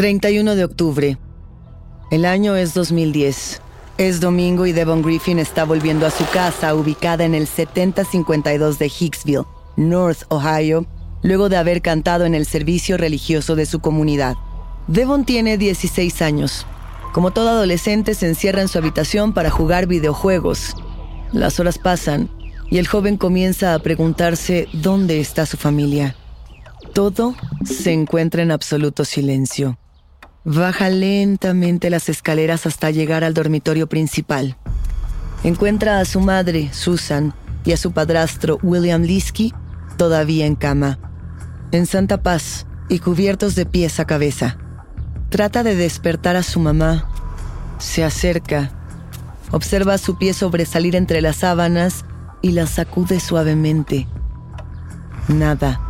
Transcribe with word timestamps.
...31 0.00 0.54
de 0.54 0.64
octubre... 0.64 1.18
...el 2.10 2.24
año 2.24 2.56
es 2.56 2.72
2010... 2.72 3.60
...es 3.98 4.18
domingo 4.18 4.64
y 4.64 4.72
Devon 4.72 5.02
Griffin 5.02 5.38
está 5.38 5.64
volviendo 5.64 6.06
a 6.06 6.10
su 6.10 6.24
casa... 6.30 6.74
...ubicada 6.74 7.26
en 7.26 7.34
el 7.34 7.46
7052 7.46 8.78
de 8.78 8.86
Hicksville... 8.86 9.44
...North 9.76 10.22
Ohio... 10.30 10.86
...luego 11.20 11.50
de 11.50 11.58
haber 11.58 11.82
cantado 11.82 12.24
en 12.24 12.34
el 12.34 12.46
servicio 12.46 12.96
religioso 12.96 13.56
de 13.56 13.66
su 13.66 13.80
comunidad... 13.80 14.36
Devon 14.86 15.26
tiene 15.26 15.58
16 15.58 16.22
años... 16.22 16.64
...como 17.12 17.30
todo 17.32 17.50
adolescente 17.50 18.14
se 18.14 18.26
encierra 18.26 18.62
en 18.62 18.68
su 18.68 18.78
habitación 18.78 19.34
para 19.34 19.50
jugar 19.50 19.86
videojuegos... 19.86 20.76
...las 21.30 21.60
horas 21.60 21.76
pasan... 21.76 22.30
...y 22.70 22.78
el 22.78 22.86
joven 22.86 23.18
comienza 23.18 23.74
a 23.74 23.78
preguntarse... 23.80 24.66
¿dónde 24.72 25.20
está 25.20 25.44
su 25.44 25.58
familia? 25.58 26.16
Todo 26.94 27.34
se 27.66 27.92
encuentra 27.92 28.40
en 28.40 28.50
absoluto 28.50 29.04
silencio. 29.04 29.76
Baja 30.44 30.88
lentamente 30.88 31.90
las 31.90 32.08
escaleras 32.08 32.64
hasta 32.64 32.90
llegar 32.90 33.24
al 33.24 33.34
dormitorio 33.34 33.88
principal. 33.88 34.56
Encuentra 35.44 36.00
a 36.00 36.06
su 36.06 36.20
madre, 36.20 36.70
Susan, 36.72 37.34
y 37.64 37.72
a 37.72 37.76
su 37.76 37.92
padrastro, 37.92 38.58
William 38.62 39.02
Liskey, 39.02 39.52
todavía 39.98 40.46
en 40.46 40.54
cama, 40.54 40.98
en 41.72 41.84
santa 41.84 42.22
paz 42.22 42.66
y 42.88 43.00
cubiertos 43.00 43.54
de 43.54 43.66
pies 43.66 44.00
a 44.00 44.06
cabeza. 44.06 44.56
Trata 45.28 45.62
de 45.62 45.76
despertar 45.76 46.36
a 46.36 46.42
su 46.42 46.58
mamá. 46.58 47.06
Se 47.78 48.02
acerca. 48.02 48.70
Observa 49.50 49.98
su 49.98 50.16
pie 50.16 50.32
sobresalir 50.32 50.96
entre 50.96 51.20
las 51.20 51.36
sábanas 51.36 52.04
y 52.40 52.52
la 52.52 52.66
sacude 52.66 53.20
suavemente. 53.20 54.08
Nada. 55.28 55.80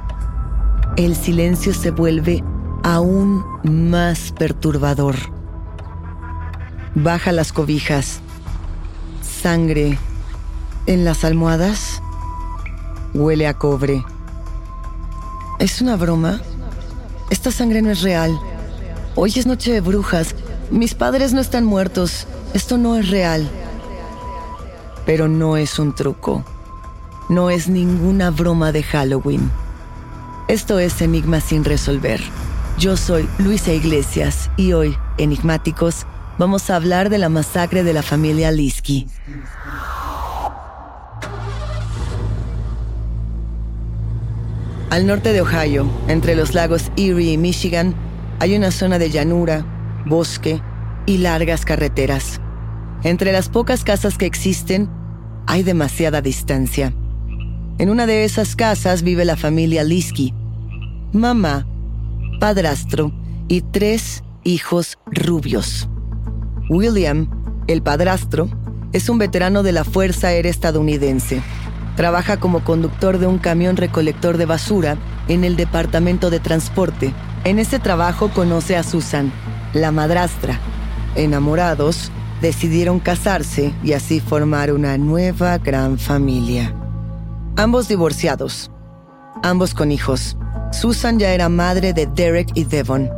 El 0.97 1.15
silencio 1.15 1.72
se 1.72 1.93
vuelve 1.93 2.43
aún 2.91 3.45
más 3.62 4.33
perturbador. 4.33 5.15
Baja 6.97 7.31
las 7.31 7.53
cobijas. 7.53 8.19
Sangre 9.23 9.97
en 10.87 11.05
las 11.05 11.25
almohadas. 11.25 12.03
Huele 13.15 13.47
a 13.47 13.55
cobre. 13.55 14.05
¿Es 15.61 15.81
una 15.81 15.95
broma? 15.95 16.41
Esta 17.31 17.53
sangre 17.53 17.81
no 17.81 17.91
es 17.91 18.03
real. 18.03 18.37
Hoy 19.15 19.34
es 19.37 19.47
noche 19.47 19.72
de 19.72 19.81
brujas. 19.81 20.34
Mis 20.72 20.95
padres 20.95 21.33
no 21.33 21.41
están 21.41 21.65
muertos. 21.65 22.27
Esto 22.55 22.77
no 22.77 22.97
es 22.97 23.09
real. 23.09 23.49
Pero 25.07 25.28
no 25.28 25.57
es 25.57 25.78
un 25.78 25.95
truco. 25.95 26.45
No 27.28 27.51
es 27.51 27.69
ninguna 27.69 28.31
broma 28.31 28.72
de 28.72 28.83
Halloween. 28.83 29.49
Esto 30.49 30.81
es 30.81 31.01
Enigma 31.01 31.41
sin 31.41 31.65
resolver. 31.65 32.21
Yo 32.81 32.97
soy 32.97 33.29
Luisa 33.37 33.75
Iglesias 33.75 34.51
y 34.57 34.73
hoy, 34.73 34.97
Enigmáticos, 35.19 36.07
vamos 36.39 36.71
a 36.71 36.77
hablar 36.77 37.11
de 37.11 37.19
la 37.19 37.29
masacre 37.29 37.85
de 37.85 37.93
la 37.93 38.03
familia 38.03 38.51
Liski. 38.51 39.07
Al 44.89 45.07
norte 45.07 45.35
de 45.35 45.43
Ohio, 45.43 45.91
entre 46.09 46.35
los 46.35 46.55
lagos 46.55 46.91
Erie 46.97 47.33
y 47.33 47.37
Michigan, 47.37 47.95
hay 48.39 48.57
una 48.57 48.71
zona 48.71 48.99
de 48.99 49.11
llanura, 49.11 49.63
bosque 50.07 50.63
y 51.05 51.19
largas 51.19 51.67
carreteras. 51.67 52.41
Entre 53.03 53.31
las 53.31 53.51
pocas 53.51 53.85
casas 53.85 54.17
que 54.17 54.25
existen, 54.25 54.89
hay 55.47 55.65
demasiada 55.65 56.23
distancia. 56.23 56.95
En 57.77 57.91
una 57.91 58.07
de 58.07 58.25
esas 58.25 58.57
casas 58.57 59.03
vive 59.03 59.27
la 59.27 59.37
familia 59.37 59.84
Liski. 59.84 60.33
Mamá, 61.13 61.66
padrastro 62.41 63.13
y 63.48 63.60
tres 63.60 64.25
hijos 64.45 64.98
rubios. 65.07 65.89
William, 66.71 67.28
el 67.69 67.83
padrastro, 67.83 68.48
es 68.92 69.09
un 69.09 69.19
veterano 69.19 69.63
de 69.63 69.72
la 69.72 69.84
Fuerza 69.84 70.28
Aérea 70.28 70.51
estadounidense. 70.51 71.42
Trabaja 71.97 72.39
como 72.39 72.65
conductor 72.65 73.19
de 73.19 73.27
un 73.27 73.39
camión 73.39 73.77
recolector 73.77 74.39
de 74.39 74.47
basura 74.47 74.97
en 75.28 75.45
el 75.45 75.57
Departamento 75.57 76.31
de 76.31 76.41
Transporte. 76.41 77.13
En 77.45 77.59
ese 77.59 77.78
trabajo 77.78 78.31
conoce 78.31 78.77
a 78.77 78.83
Susan, 78.83 79.31
la 79.75 79.92
madrastra. 79.92 80.59
Enamorados, 81.16 82.10
decidieron 82.41 83.01
casarse 83.01 83.75
y 83.84 83.92
así 83.92 84.19
formar 84.19 84.72
una 84.72 84.97
nueva 84.97 85.59
gran 85.59 85.98
familia. 85.98 86.75
Ambos 87.57 87.87
divorciados, 87.89 88.71
ambos 89.42 89.75
con 89.75 89.92
hijos. 89.92 90.39
Susan 90.72 91.19
ya 91.19 91.33
era 91.33 91.49
madre 91.49 91.93
de 91.93 92.07
Derek 92.07 92.51
y 92.55 92.65
Devon. 92.65 93.11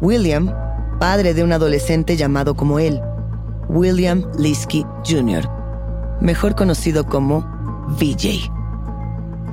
William, 0.00 0.52
padre 0.98 1.34
de 1.34 1.42
un 1.42 1.52
adolescente 1.52 2.16
llamado 2.16 2.54
como 2.54 2.78
él, 2.78 3.00
William 3.68 4.24
Liskey 4.38 4.84
Jr., 5.08 5.48
mejor 6.20 6.54
conocido 6.54 7.06
como 7.06 7.40
VJ. 7.98 8.50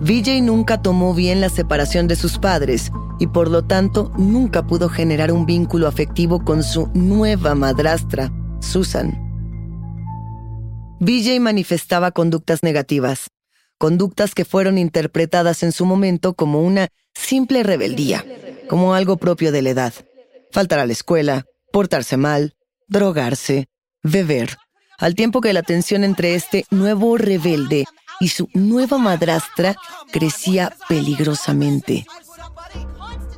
Vijay 0.01 0.41
nunca 0.41 0.81
tomó 0.81 1.13
bien 1.13 1.41
la 1.41 1.49
separación 1.49 2.07
de 2.07 2.15
sus 2.15 2.37
padres 2.37 2.91
y 3.19 3.27
por 3.27 3.49
lo 3.49 3.65
tanto 3.65 4.11
nunca 4.17 4.65
pudo 4.65 4.87
generar 4.87 5.31
un 5.31 5.45
vínculo 5.45 5.87
afectivo 5.87 6.43
con 6.43 6.63
su 6.63 6.89
nueva 6.93 7.53
madrastra, 7.55 8.31
Susan. 8.59 9.17
Vijay 11.01 11.39
manifestaba 11.39 12.11
conductas 12.11 12.63
negativas, 12.63 13.29
conductas 13.79 14.35
que 14.35 14.45
fueron 14.45 14.77
interpretadas 14.77 15.63
en 15.63 15.71
su 15.71 15.85
momento 15.85 16.35
como 16.35 16.61
una 16.61 16.89
simple 17.15 17.63
rebeldía, 17.63 18.23
como 18.69 18.93
algo 18.93 19.17
propio 19.17 19.51
de 19.51 19.63
la 19.63 19.71
edad. 19.71 19.93
Faltar 20.51 20.79
a 20.79 20.85
la 20.85 20.93
escuela, 20.93 21.45
portarse 21.71 22.17
mal, 22.17 22.53
drogarse, 22.87 23.67
beber, 24.03 24.57
al 24.99 25.15
tiempo 25.15 25.41
que 25.41 25.53
la 25.53 25.63
tensión 25.63 26.03
entre 26.03 26.35
este 26.35 26.65
nuevo 26.69 27.17
rebelde 27.17 27.85
y 28.19 28.27
su 28.27 28.49
nueva 28.53 28.97
madrastra 28.97 29.75
crecía 30.11 30.75
peligrosamente. 30.89 32.05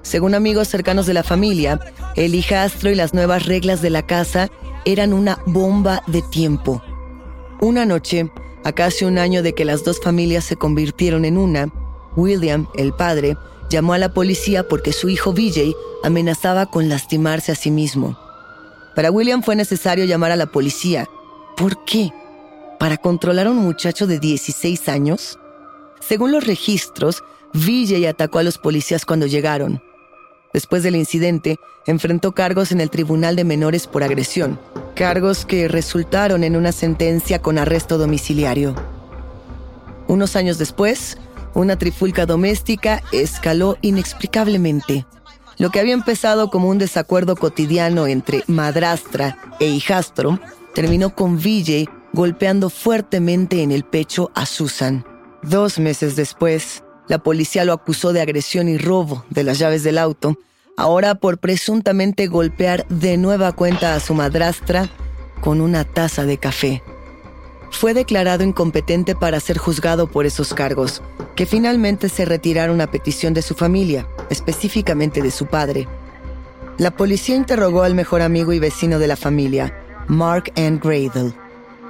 Según 0.02 0.34
amigos 0.34 0.68
cercanos 0.68 1.06
de 1.06 1.14
la 1.14 1.24
familia, 1.24 1.80
el 2.16 2.34
hijastro 2.34 2.90
y 2.90 2.96
las 2.96 3.14
nuevas 3.14 3.46
reglas 3.46 3.82
de 3.82 3.92
la 3.92 4.06
casa 4.06 4.50
eran 4.86 5.14
una 5.14 5.38
bomba 5.46 6.02
de 6.08 6.24
tiempo. 6.24 6.82
Una 7.62 7.86
noche, 7.86 8.32
a 8.64 8.72
casi 8.72 9.06
un 9.06 9.18
año 9.18 9.44
de 9.44 9.54
que 9.54 9.66
las 9.66 9.84
dos 9.84 10.00
familias 10.00 10.44
se 10.44 10.56
convirtieron 10.56 11.26
en 11.26 11.38
una, 11.38 11.70
William, 12.16 12.68
el 12.76 12.94
padre, 12.94 13.38
llamó 13.70 13.94
a 13.94 13.98
la 13.98 14.14
policía 14.14 14.68
porque 14.68 14.94
su 14.94 15.10
hijo 15.10 15.34
Vijay 15.34 15.76
amenazaba 16.04 16.66
con 16.66 16.90
lastimarse 16.90 17.52
a 17.52 17.56
sí 17.56 17.72
mismo. 17.72 18.18
Para 18.96 19.12
William 19.12 19.42
fue 19.42 19.56
necesario 19.56 20.06
llamar 20.06 20.32
a 20.32 20.36
la 20.36 20.48
policía. 20.48 21.08
¿Por 21.56 21.84
qué? 21.86 22.12
¿Para 22.80 22.98
controlar 22.98 23.48
a 23.48 23.52
un 23.52 23.58
muchacho 23.58 24.08
de 24.08 24.20
16 24.20 24.90
años? 24.90 25.40
Según 26.00 26.32
los 26.32 26.46
registros, 26.46 27.24
Vijay 27.54 28.06
atacó 28.06 28.40
a 28.40 28.44
los 28.44 28.58
policías 28.58 29.06
cuando 29.06 29.28
llegaron. 29.28 29.82
Después 30.54 30.84
del 30.84 30.98
incidente, 30.98 31.58
enfrentó 31.86 32.34
cargos 32.34 32.72
en 32.72 32.82
el 32.82 32.90
Tribunal 32.90 33.36
de 33.36 33.46
Menores 33.46 33.88
por 33.88 34.04
agresión, 34.04 34.60
cargos 35.02 35.48
que 35.48 35.68
resultaron 35.68 36.44
en 36.44 36.56
una 36.56 36.72
sentencia 36.72 37.42
con 37.42 37.58
arresto 37.58 37.98
domiciliario. 37.98 38.76
Unos 40.08 40.36
años 40.36 40.60
después, 40.60 41.18
una 41.56 41.76
trifulca 41.76 42.28
doméstica 42.28 43.02
escaló 43.12 43.80
inexplicablemente. 43.82 45.08
Lo 45.58 45.72
que 45.72 45.80
había 45.80 45.96
empezado 45.96 46.52
como 46.52 46.70
un 46.70 46.78
desacuerdo 46.78 47.36
cotidiano 47.36 48.06
entre 48.06 48.44
madrastra 48.46 49.40
e 49.60 49.70
hijastro 49.70 50.40
terminó 50.76 51.16
con 51.16 51.40
Vijay 51.40 51.90
golpeando 52.14 52.70
fuertemente 52.70 53.64
en 53.64 53.72
el 53.72 53.84
pecho 53.84 54.30
a 54.36 54.46
Susan. 54.46 55.04
Dos 55.42 55.80
meses 55.80 56.16
después, 56.16 56.84
la 57.08 57.18
policía 57.24 57.66
lo 57.66 57.74
acusó 57.74 58.14
de 58.14 58.22
agresión 58.22 58.70
y 58.70 58.78
robo 58.78 59.26
de 59.32 59.46
las 59.46 59.58
llaves 59.58 59.82
del 59.82 59.98
auto, 59.98 60.38
ahora 60.82 61.14
por 61.14 61.38
presuntamente 61.38 62.26
golpear 62.26 62.88
de 62.88 63.16
nueva 63.16 63.52
cuenta 63.52 63.94
a 63.94 64.00
su 64.00 64.16
madrastra 64.16 64.90
con 65.40 65.62
una 65.62 65.84
taza 65.84 66.26
de 66.26 66.40
café. 66.40 66.82
Fue 67.70 67.94
declarado 67.94 68.44
incompetente 68.44 69.16
para 69.16 69.40
ser 69.40 69.60
juzgado 69.60 70.08
por 70.08 70.26
esos 70.26 70.56
cargos, 70.56 71.04
que 71.36 71.46
finalmente 71.46 72.10
se 72.10 72.26
retiraron 72.26 72.82
a 72.82 72.90
petición 72.90 73.36
de 73.36 73.44
su 73.44 73.54
familia, 73.54 74.08
específicamente 74.32 75.22
de 75.22 75.30
su 75.30 75.46
padre. 75.46 75.88
La 76.80 76.90
policía 76.90 77.36
interrogó 77.36 77.84
al 77.84 77.94
mejor 77.94 78.24
amigo 78.24 78.52
y 78.52 78.58
vecino 78.58 78.98
de 78.98 79.08
la 79.08 79.16
familia, 79.16 79.78
Mark 80.08 80.52
N. 80.56 80.80
Gradle, 80.84 81.32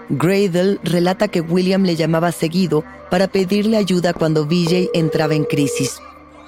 Gradle 0.09 0.79
relata 0.83 1.29
que 1.29 1.39
William 1.39 1.83
le 1.83 1.95
llamaba 1.95 2.33
seguido 2.33 2.83
para 3.09 3.29
pedirle 3.29 3.77
ayuda 3.77 4.11
cuando 4.13 4.45
Vijay 4.45 4.89
entraba 4.93 5.33
en 5.33 5.45
crisis. 5.45 6.01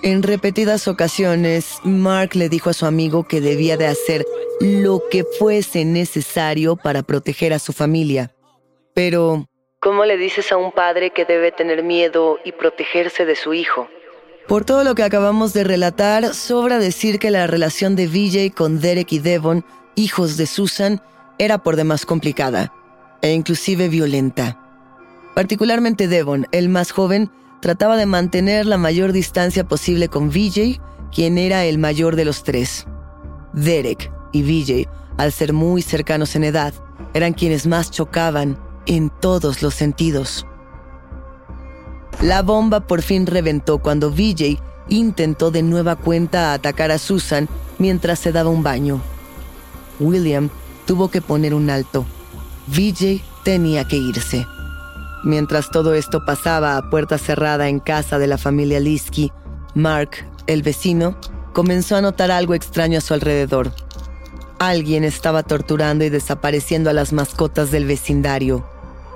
En 0.03 0.21
repetidas 0.21 0.89
ocasiones, 0.89 1.79
Mark 1.85 2.35
le 2.35 2.49
dijo 2.49 2.69
a 2.69 2.73
su 2.73 2.85
amigo 2.85 3.23
que 3.23 3.39
debía 3.39 3.77
de 3.77 3.87
hacer 3.87 4.25
lo 4.59 5.01
que 5.09 5.23
fuese 5.23 5.85
necesario 5.85 6.75
para 6.75 7.03
proteger 7.03 7.53
a 7.53 7.59
su 7.59 7.71
familia. 7.71 8.35
Pero, 8.93 9.47
¿cómo 9.79 10.03
le 10.03 10.17
dices 10.17 10.51
a 10.51 10.57
un 10.57 10.73
padre 10.73 11.11
que 11.11 11.23
debe 11.23 11.53
tener 11.53 11.83
miedo 11.83 12.37
y 12.43 12.51
protegerse 12.51 13.23
de 13.23 13.37
su 13.37 13.53
hijo? 13.53 13.87
Por 14.45 14.65
todo 14.65 14.83
lo 14.83 14.93
que 14.93 15.03
acabamos 15.03 15.53
de 15.53 15.63
relatar, 15.63 16.33
sobra 16.33 16.79
decir 16.79 17.17
que 17.17 17.31
la 17.31 17.47
relación 17.47 17.95
de 17.95 18.07
Vijay 18.07 18.49
con 18.49 18.81
Derek 18.81 19.13
y 19.13 19.19
Devon, 19.19 19.63
hijos 19.95 20.35
de 20.35 20.47
Susan, 20.47 21.01
era 21.39 21.59
por 21.59 21.77
demás 21.77 22.05
complicada 22.05 22.73
e 23.21 23.31
inclusive 23.31 23.87
violenta. 23.87 24.59
Particularmente 25.33 26.09
Devon, 26.09 26.45
el 26.51 26.67
más 26.67 26.91
joven, 26.91 27.31
trataba 27.63 27.95
de 27.95 28.05
mantener 28.05 28.65
la 28.65 28.77
mayor 28.77 29.13
distancia 29.13 29.63
posible 29.63 30.09
con 30.09 30.29
Vijay, 30.29 30.81
quien 31.13 31.37
era 31.37 31.63
el 31.63 31.77
mayor 31.77 32.17
de 32.17 32.25
los 32.25 32.43
tres. 32.43 32.85
Derek 33.53 34.11
y 34.33 34.41
Vijay, 34.41 34.89
al 35.15 35.31
ser 35.31 35.53
muy 35.53 35.81
cercanos 35.81 36.35
en 36.35 36.43
edad, 36.43 36.73
eran 37.13 37.31
quienes 37.31 37.65
más 37.65 37.89
chocaban 37.89 38.59
en 38.85 39.09
todos 39.09 39.61
los 39.61 39.75
sentidos. 39.75 40.45
La 42.21 42.41
bomba 42.41 42.81
por 42.81 43.01
fin 43.01 43.25
reventó 43.25 43.77
cuando 43.77 44.11
Vijay 44.11 44.59
intentó 44.89 45.49
de 45.49 45.63
nueva 45.63 45.95
cuenta 45.95 46.51
atacar 46.51 46.91
a 46.91 46.97
Susan 46.97 47.47
mientras 47.79 48.19
se 48.19 48.33
daba 48.33 48.49
un 48.49 48.63
baño. 48.63 49.01
William 50.01 50.49
tuvo 50.85 51.09
que 51.09 51.21
poner 51.21 51.53
un 51.53 51.69
alto 51.69 52.05
Vijay 52.67 53.21
tenía 53.45 53.85
que 53.85 53.95
irse. 53.95 54.45
Mientras 55.23 55.71
todo 55.71 55.93
esto 55.93 56.25
pasaba 56.25 56.75
a 56.75 56.89
puerta 56.89 57.17
cerrada 57.17 57.69
en 57.69 57.79
casa 57.79 58.19
de 58.19 58.27
la 58.27 58.37
familia 58.37 58.79
Liski, 58.79 59.31
Mark, 59.73 60.27
el 60.47 60.63
vecino, 60.63 61.15
comenzó 61.53 61.95
a 61.95 62.01
notar 62.01 62.29
algo 62.29 62.53
extraño 62.53 62.97
a 62.97 63.01
su 63.01 63.13
alrededor. 63.13 63.71
Alguien 64.59 65.03
estaba 65.03 65.43
torturando 65.43 66.03
y 66.03 66.09
desapareciendo 66.09 66.89
a 66.89 66.93
las 66.93 67.13
mascotas 67.13 67.71
del 67.71 67.85
vecindario. 67.85 68.65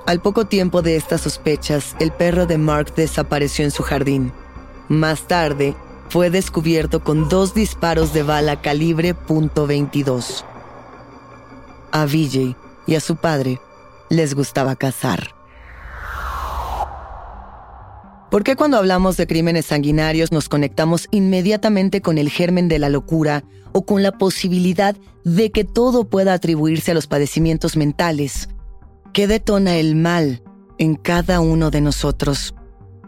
Al 0.06 0.20
poco 0.20 0.46
tiempo 0.46 0.80
de 0.80 0.96
estas 0.96 1.20
sospechas, 1.20 1.94
el 2.00 2.10
perro 2.10 2.46
de 2.46 2.56
Mark 2.56 2.94
desapareció 2.94 3.64
en 3.64 3.70
su 3.70 3.82
jardín. 3.82 4.32
Más 4.88 5.28
tarde, 5.28 5.76
fue 6.08 6.30
descubierto 6.30 7.04
con 7.04 7.28
dos 7.28 7.52
disparos 7.52 8.14
de 8.14 8.22
bala 8.22 8.62
calibre 8.62 9.14
.22. 9.14 10.44
A 11.92 12.06
Vijay 12.06 12.56
y 12.86 12.94
a 12.94 13.00
su 13.00 13.16
padre 13.16 13.60
les 14.08 14.34
gustaba 14.34 14.74
cazar. 14.76 15.37
¿Por 18.30 18.44
qué 18.44 18.56
cuando 18.56 18.76
hablamos 18.76 19.16
de 19.16 19.26
crímenes 19.26 19.66
sanguinarios 19.66 20.32
nos 20.32 20.48
conectamos 20.48 21.08
inmediatamente 21.10 22.02
con 22.02 22.18
el 22.18 22.28
germen 22.28 22.68
de 22.68 22.78
la 22.78 22.88
locura 22.88 23.42
o 23.72 23.86
con 23.86 24.02
la 24.02 24.12
posibilidad 24.12 24.96
de 25.24 25.50
que 25.50 25.64
todo 25.64 26.04
pueda 26.08 26.34
atribuirse 26.34 26.90
a 26.90 26.94
los 26.94 27.06
padecimientos 27.06 27.76
mentales? 27.76 28.48
¿Qué 29.12 29.26
detona 29.26 29.76
el 29.76 29.94
mal 29.94 30.42
en 30.78 30.94
cada 30.94 31.40
uno 31.40 31.70
de 31.70 31.80
nosotros? 31.80 32.54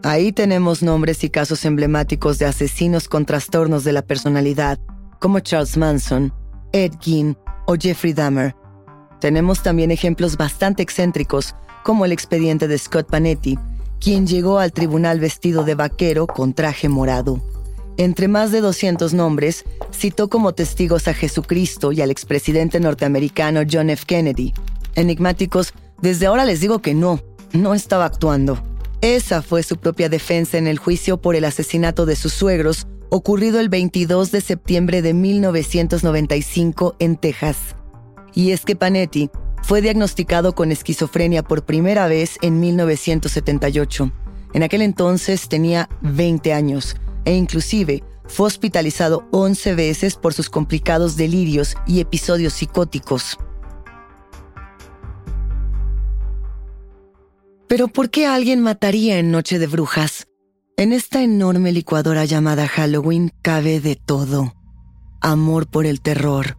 Ahí 0.03 0.31
tenemos 0.31 0.81
nombres 0.81 1.23
y 1.23 1.29
casos 1.29 1.65
emblemáticos 1.65 2.39
de 2.39 2.45
asesinos 2.45 3.07
con 3.07 3.25
trastornos 3.25 3.83
de 3.83 3.93
la 3.93 4.01
personalidad, 4.01 4.79
como 5.19 5.39
Charles 5.39 5.77
Manson, 5.77 6.33
Ed 6.71 6.93
Gein 6.99 7.37
o 7.67 7.75
Jeffrey 7.79 8.13
Dahmer, 8.13 8.55
tenemos 9.21 9.61
también 9.61 9.91
ejemplos 9.91 10.35
bastante 10.35 10.81
excéntricos, 10.81 11.55
como 11.83 12.05
el 12.05 12.11
expediente 12.11 12.67
de 12.67 12.75
Scott 12.79 13.07
Panetti, 13.07 13.57
quien 14.01 14.25
llegó 14.25 14.57
al 14.57 14.73
tribunal 14.73 15.19
vestido 15.19 15.63
de 15.63 15.75
vaquero 15.75 16.25
con 16.25 16.53
traje 16.53 16.89
morado. 16.89 17.39
Entre 17.97 18.27
más 18.27 18.51
de 18.51 18.59
200 18.59 19.13
nombres, 19.13 19.63
citó 19.93 20.27
como 20.27 20.53
testigos 20.53 21.07
a 21.07 21.13
Jesucristo 21.13 21.91
y 21.91 22.01
al 22.01 22.09
expresidente 22.09 22.79
norteamericano 22.79 23.61
John 23.71 23.91
F. 23.91 24.05
Kennedy. 24.07 24.53
Enigmáticos, 24.95 25.73
desde 26.01 26.25
ahora 26.25 26.45
les 26.45 26.61
digo 26.61 26.79
que 26.79 26.95
no, 26.95 27.21
no 27.53 27.75
estaba 27.75 28.05
actuando. 28.05 28.57
Esa 29.01 29.43
fue 29.43 29.61
su 29.61 29.77
propia 29.77 30.09
defensa 30.09 30.57
en 30.57 30.67
el 30.67 30.79
juicio 30.79 31.21
por 31.21 31.35
el 31.35 31.45
asesinato 31.45 32.07
de 32.07 32.15
sus 32.15 32.33
suegros, 32.33 32.87
ocurrido 33.09 33.59
el 33.59 33.69
22 33.69 34.31
de 34.31 34.41
septiembre 34.41 35.03
de 35.03 35.13
1995 35.13 36.95
en 36.97 37.17
Texas. 37.17 37.57
Y 38.33 38.51
es 38.51 38.65
que 38.65 38.75
Panetti 38.75 39.29
fue 39.61 39.81
diagnosticado 39.81 40.53
con 40.53 40.71
esquizofrenia 40.71 41.43
por 41.43 41.65
primera 41.65 42.07
vez 42.07 42.37
en 42.41 42.59
1978. 42.59 44.11
En 44.53 44.63
aquel 44.63 44.81
entonces 44.81 45.47
tenía 45.47 45.89
20 46.01 46.53
años 46.53 46.95
e 47.25 47.35
inclusive 47.35 48.03
fue 48.25 48.47
hospitalizado 48.47 49.27
11 49.31 49.75
veces 49.75 50.15
por 50.15 50.33
sus 50.33 50.49
complicados 50.49 51.15
delirios 51.17 51.75
y 51.85 51.99
episodios 51.99 52.53
psicóticos. 52.53 53.37
Pero 57.67 57.87
¿por 57.87 58.09
qué 58.09 58.27
alguien 58.27 58.61
mataría 58.61 59.17
en 59.19 59.31
Noche 59.31 59.59
de 59.59 59.67
Brujas? 59.67 60.27
En 60.75 60.91
esta 60.91 61.21
enorme 61.21 61.71
licuadora 61.71 62.25
llamada 62.25 62.67
Halloween 62.67 63.31
cabe 63.41 63.79
de 63.79 63.95
todo. 63.95 64.53
Amor 65.21 65.67
por 65.67 65.85
el 65.85 66.01
terror, 66.01 66.57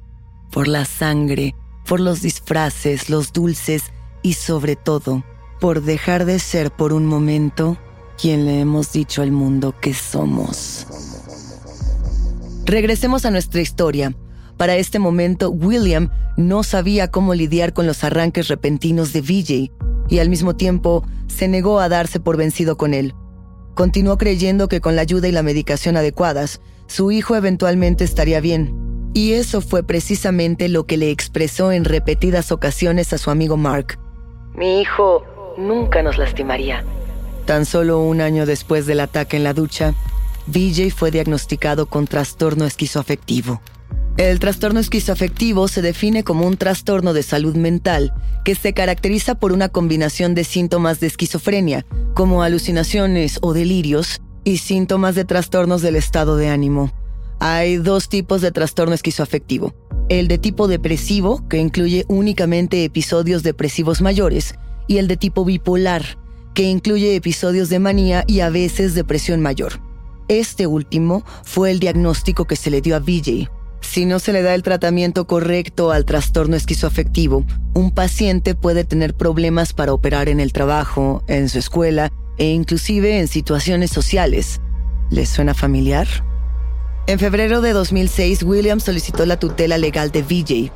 por 0.50 0.68
la 0.68 0.84
sangre, 0.84 1.54
por 1.92 2.00
los 2.00 2.22
disfraces, 2.22 3.10
los 3.10 3.34
dulces 3.34 3.82
y 4.22 4.32
sobre 4.32 4.76
todo 4.76 5.22
por 5.60 5.82
dejar 5.82 6.24
de 6.24 6.38
ser 6.38 6.70
por 6.70 6.94
un 6.94 7.04
momento 7.04 7.76
quien 8.18 8.46
le 8.46 8.60
hemos 8.60 8.92
dicho 8.92 9.20
al 9.20 9.30
mundo 9.30 9.74
que 9.78 9.92
somos. 9.92 10.86
Regresemos 12.64 13.26
a 13.26 13.30
nuestra 13.30 13.60
historia. 13.60 14.16
Para 14.56 14.76
este 14.76 14.98
momento, 14.98 15.50
William 15.50 16.08
no 16.38 16.62
sabía 16.62 17.10
cómo 17.10 17.34
lidiar 17.34 17.74
con 17.74 17.86
los 17.86 18.04
arranques 18.04 18.48
repentinos 18.48 19.12
de 19.12 19.20
VJ 19.20 19.70
y 20.08 20.18
al 20.18 20.30
mismo 20.30 20.56
tiempo 20.56 21.04
se 21.26 21.46
negó 21.46 21.78
a 21.78 21.90
darse 21.90 22.20
por 22.20 22.38
vencido 22.38 22.78
con 22.78 22.94
él. 22.94 23.14
Continuó 23.74 24.16
creyendo 24.16 24.66
que 24.66 24.80
con 24.80 24.96
la 24.96 25.02
ayuda 25.02 25.28
y 25.28 25.32
la 25.32 25.42
medicación 25.42 25.98
adecuadas, 25.98 26.62
su 26.86 27.12
hijo 27.12 27.36
eventualmente 27.36 28.02
estaría 28.02 28.40
bien. 28.40 28.91
Y 29.14 29.32
eso 29.32 29.60
fue 29.60 29.82
precisamente 29.82 30.68
lo 30.68 30.84
que 30.84 30.96
le 30.96 31.10
expresó 31.10 31.72
en 31.72 31.84
repetidas 31.84 32.50
ocasiones 32.50 33.12
a 33.12 33.18
su 33.18 33.30
amigo 33.30 33.56
Mark. 33.56 33.98
Mi 34.54 34.80
hijo 34.80 35.24
nunca 35.58 36.02
nos 36.02 36.18
lastimaría. 36.18 36.84
Tan 37.44 37.66
solo 37.66 38.00
un 38.00 38.20
año 38.20 38.46
después 38.46 38.86
del 38.86 39.00
ataque 39.00 39.36
en 39.36 39.44
la 39.44 39.52
ducha, 39.52 39.94
VJ 40.46 40.90
fue 40.90 41.10
diagnosticado 41.10 41.86
con 41.86 42.06
trastorno 42.06 42.64
esquizoafectivo. 42.64 43.60
El 44.16 44.38
trastorno 44.40 44.78
esquizoafectivo 44.78 45.68
se 45.68 45.80
define 45.80 46.22
como 46.22 46.46
un 46.46 46.56
trastorno 46.56 47.12
de 47.14 47.22
salud 47.22 47.56
mental 47.56 48.12
que 48.44 48.54
se 48.54 48.74
caracteriza 48.74 49.34
por 49.34 49.52
una 49.52 49.68
combinación 49.68 50.34
de 50.34 50.44
síntomas 50.44 51.00
de 51.00 51.06
esquizofrenia, 51.06 51.86
como 52.14 52.42
alucinaciones 52.42 53.38
o 53.40 53.54
delirios, 53.54 54.20
y 54.44 54.58
síntomas 54.58 55.14
de 55.14 55.24
trastornos 55.24 55.82
del 55.82 55.96
estado 55.96 56.36
de 56.36 56.48
ánimo. 56.48 56.92
Hay 57.44 57.78
dos 57.78 58.08
tipos 58.08 58.40
de 58.40 58.52
trastorno 58.52 58.94
esquizoafectivo. 58.94 59.74
El 60.08 60.28
de 60.28 60.38
tipo 60.38 60.68
depresivo, 60.68 61.44
que 61.48 61.58
incluye 61.58 62.04
únicamente 62.06 62.84
episodios 62.84 63.42
depresivos 63.42 64.00
mayores, 64.00 64.54
y 64.86 64.98
el 64.98 65.08
de 65.08 65.16
tipo 65.16 65.44
bipolar, 65.44 66.04
que 66.54 66.62
incluye 66.62 67.16
episodios 67.16 67.68
de 67.68 67.80
manía 67.80 68.22
y 68.28 68.40
a 68.40 68.48
veces 68.48 68.94
depresión 68.94 69.40
mayor. 69.40 69.80
Este 70.28 70.68
último 70.68 71.24
fue 71.42 71.72
el 71.72 71.80
diagnóstico 71.80 72.44
que 72.44 72.54
se 72.54 72.70
le 72.70 72.80
dio 72.80 72.94
a 72.94 73.00
VJ. 73.00 73.50
Si 73.80 74.06
no 74.06 74.20
se 74.20 74.32
le 74.32 74.42
da 74.42 74.54
el 74.54 74.62
tratamiento 74.62 75.26
correcto 75.26 75.90
al 75.90 76.04
trastorno 76.04 76.54
esquizoafectivo, 76.54 77.44
un 77.74 77.90
paciente 77.90 78.54
puede 78.54 78.84
tener 78.84 79.14
problemas 79.16 79.72
para 79.72 79.92
operar 79.92 80.28
en 80.28 80.38
el 80.38 80.52
trabajo, 80.52 81.24
en 81.26 81.48
su 81.48 81.58
escuela 81.58 82.12
e 82.38 82.52
inclusive 82.52 83.18
en 83.18 83.26
situaciones 83.26 83.90
sociales. 83.90 84.60
¿Les 85.10 85.28
suena 85.28 85.54
familiar? 85.54 86.06
En 87.08 87.18
febrero 87.18 87.60
de 87.60 87.72
2006, 87.72 88.44
William 88.44 88.78
solicitó 88.78 89.26
la 89.26 89.36
tutela 89.36 89.76
legal 89.76 90.12
de 90.12 90.22
VJ. 90.22 90.70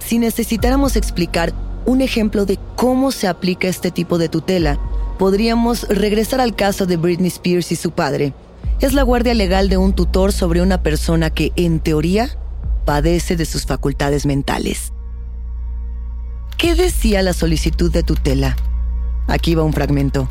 Si 0.00 0.18
necesitáramos 0.18 0.96
explicar 0.96 1.52
un 1.86 2.00
ejemplo 2.00 2.44
de 2.44 2.58
cómo 2.74 3.12
se 3.12 3.28
aplica 3.28 3.68
este 3.68 3.92
tipo 3.92 4.18
de 4.18 4.28
tutela, 4.28 4.80
podríamos 5.16 5.86
regresar 5.88 6.40
al 6.40 6.56
caso 6.56 6.86
de 6.86 6.96
Britney 6.96 7.28
Spears 7.28 7.70
y 7.70 7.76
su 7.76 7.92
padre. 7.92 8.32
Es 8.80 8.94
la 8.94 9.04
guardia 9.04 9.32
legal 9.34 9.68
de 9.68 9.76
un 9.76 9.94
tutor 9.94 10.32
sobre 10.32 10.60
una 10.60 10.82
persona 10.82 11.30
que, 11.30 11.52
en 11.54 11.78
teoría, 11.78 12.36
padece 12.84 13.36
de 13.36 13.44
sus 13.44 13.64
facultades 13.64 14.26
mentales. 14.26 14.92
¿Qué 16.58 16.74
decía 16.74 17.22
la 17.22 17.32
solicitud 17.32 17.92
de 17.92 18.02
tutela? 18.02 18.56
Aquí 19.28 19.54
va 19.54 19.62
un 19.62 19.72
fragmento. 19.72 20.26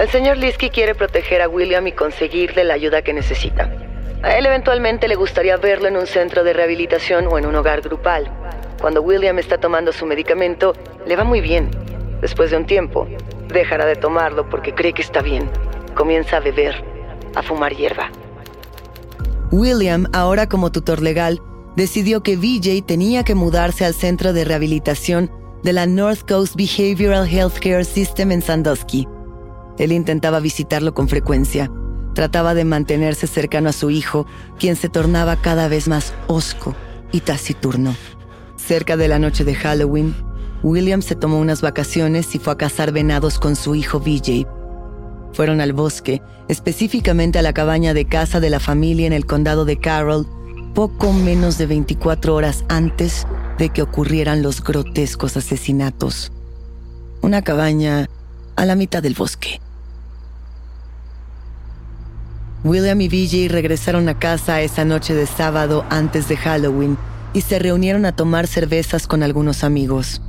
El 0.00 0.10
señor 0.10 0.36
Liski 0.36 0.70
quiere 0.70 0.96
proteger 0.96 1.42
a 1.42 1.48
William 1.48 1.86
y 1.86 1.92
conseguirle 1.92 2.64
la 2.64 2.74
ayuda 2.74 3.02
que 3.02 3.12
necesita. 3.12 3.85
A 4.26 4.36
él 4.36 4.44
eventualmente 4.44 5.06
le 5.06 5.14
gustaría 5.14 5.56
verlo 5.56 5.86
en 5.86 5.96
un 5.96 6.08
centro 6.08 6.42
de 6.42 6.52
rehabilitación 6.52 7.28
o 7.28 7.38
en 7.38 7.46
un 7.46 7.54
hogar 7.54 7.80
grupal. 7.80 8.28
Cuando 8.80 9.00
William 9.00 9.38
está 9.38 9.58
tomando 9.58 9.92
su 9.92 10.04
medicamento, 10.04 10.72
le 11.06 11.14
va 11.14 11.22
muy 11.22 11.40
bien. 11.40 11.70
Después 12.20 12.50
de 12.50 12.56
un 12.56 12.66
tiempo, 12.66 13.06
dejará 13.46 13.86
de 13.86 13.94
tomarlo 13.94 14.48
porque 14.48 14.74
cree 14.74 14.92
que 14.92 15.02
está 15.02 15.22
bien. 15.22 15.48
Comienza 15.94 16.38
a 16.38 16.40
beber, 16.40 16.74
a 17.36 17.42
fumar 17.42 17.72
hierba. 17.76 18.10
William, 19.52 20.08
ahora 20.12 20.48
como 20.48 20.72
tutor 20.72 21.02
legal, 21.02 21.40
decidió 21.76 22.24
que 22.24 22.36
VJ 22.36 22.84
tenía 22.84 23.22
que 23.22 23.36
mudarse 23.36 23.84
al 23.84 23.94
centro 23.94 24.32
de 24.32 24.44
rehabilitación 24.44 25.30
de 25.62 25.72
la 25.72 25.86
North 25.86 26.28
Coast 26.28 26.56
Behavioral 26.56 27.28
Healthcare 27.28 27.84
System 27.84 28.32
en 28.32 28.42
Sandusky. 28.42 29.06
Él 29.78 29.92
intentaba 29.92 30.40
visitarlo 30.40 30.94
con 30.94 31.08
frecuencia. 31.08 31.70
Trataba 32.16 32.54
de 32.54 32.64
mantenerse 32.64 33.26
cercano 33.26 33.68
a 33.68 33.74
su 33.74 33.90
hijo, 33.90 34.26
quien 34.58 34.74
se 34.74 34.88
tornaba 34.88 35.36
cada 35.36 35.68
vez 35.68 35.86
más 35.86 36.14
hosco 36.28 36.74
y 37.12 37.20
taciturno. 37.20 37.94
Cerca 38.56 38.96
de 38.96 39.06
la 39.06 39.18
noche 39.18 39.44
de 39.44 39.54
Halloween, 39.54 40.14
William 40.62 41.02
se 41.02 41.14
tomó 41.14 41.38
unas 41.38 41.60
vacaciones 41.60 42.34
y 42.34 42.38
fue 42.38 42.54
a 42.54 42.56
cazar 42.56 42.90
venados 42.90 43.38
con 43.38 43.54
su 43.54 43.74
hijo 43.74 44.00
VJ. 44.00 44.46
Fueron 45.34 45.60
al 45.60 45.74
bosque, 45.74 46.22
específicamente 46.48 47.38
a 47.38 47.42
la 47.42 47.52
cabaña 47.52 47.92
de 47.92 48.06
casa 48.06 48.40
de 48.40 48.48
la 48.48 48.60
familia 48.60 49.06
en 49.06 49.12
el 49.12 49.26
condado 49.26 49.66
de 49.66 49.78
Carroll, 49.78 50.26
poco 50.74 51.12
menos 51.12 51.58
de 51.58 51.66
24 51.66 52.34
horas 52.34 52.64
antes 52.70 53.26
de 53.58 53.68
que 53.68 53.82
ocurrieran 53.82 54.40
los 54.40 54.64
grotescos 54.64 55.36
asesinatos. 55.36 56.32
Una 57.20 57.42
cabaña 57.42 58.08
a 58.56 58.64
la 58.64 58.74
mitad 58.74 59.02
del 59.02 59.12
bosque. 59.12 59.60
William 62.66 63.00
y 63.00 63.08
VJ 63.08 63.48
regresaron 63.48 64.08
a 64.08 64.18
casa 64.18 64.60
esa 64.60 64.84
noche 64.84 65.14
de 65.14 65.26
sábado 65.26 65.84
antes 65.88 66.28
de 66.28 66.36
Halloween 66.36 66.98
y 67.32 67.42
se 67.42 67.60
reunieron 67.60 68.04
a 68.06 68.16
tomar 68.16 68.48
cervezas 68.48 69.06
con 69.06 69.22
algunos 69.22 69.62
amigos. 69.62 70.20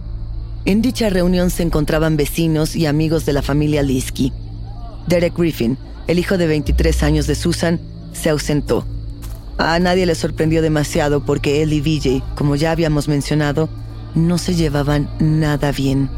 En 0.66 0.84
dicha 0.84 1.10
reunión 1.10 1.50
se 1.50 1.64
encontraban 1.64 2.16
vecinos 2.16 2.76
y 2.76 2.86
amigos 2.86 3.26
de 3.26 3.34
la 3.34 3.42
familia 3.42 3.82
Liski. 3.82 4.34
Derek 5.08 5.36
Griffin, 5.36 5.80
el 6.08 6.20
hijo 6.20 6.38
de 6.38 6.46
23 6.46 7.02
años 7.04 7.26
de 7.26 7.34
Susan, 7.34 7.80
se 8.14 8.30
ausentó. 8.30 8.86
A 9.58 9.80
nadie 9.80 10.06
le 10.06 10.14
sorprendió 10.14 10.62
demasiado 10.62 11.26
porque 11.26 11.64
él 11.64 11.74
y 11.74 11.82
VJ, 11.82 12.24
como 12.36 12.56
ya 12.56 12.72
habíamos 12.72 13.08
mencionado, 13.08 13.68
no 14.14 14.38
se 14.38 14.54
llevaban 14.54 15.10
nada 15.20 15.72
bien. 15.72 16.10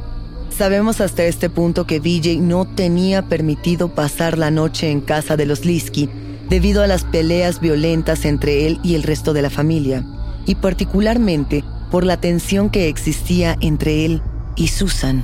Sabemos 0.60 1.00
hasta 1.00 1.24
este 1.24 1.50
punto 1.50 1.88
que 1.88 2.02
VJ 2.02 2.42
no 2.42 2.66
tenía 2.66 3.30
permitido 3.30 3.96
pasar 3.96 4.38
la 4.38 4.52
noche 4.52 4.92
en 4.92 5.00
casa 5.00 5.38
de 5.38 5.46
los 5.46 5.64
Liski 5.64 6.10
debido 6.50 6.84
a 6.84 6.88
las 6.88 7.06
peleas 7.06 7.62
violentas 7.62 8.26
entre 8.26 8.68
él 8.68 8.78
y 8.84 8.96
el 8.96 9.04
resto 9.04 9.32
de 9.32 9.42
la 9.42 9.50
familia, 9.50 10.04
y 10.46 10.56
particularmente 10.56 11.64
por 11.90 12.04
la 12.04 12.20
tensión 12.20 12.70
que 12.70 12.90
existía 12.90 13.56
entre 13.62 14.04
él 14.04 14.22
y 14.58 14.68
Susan, 14.68 15.24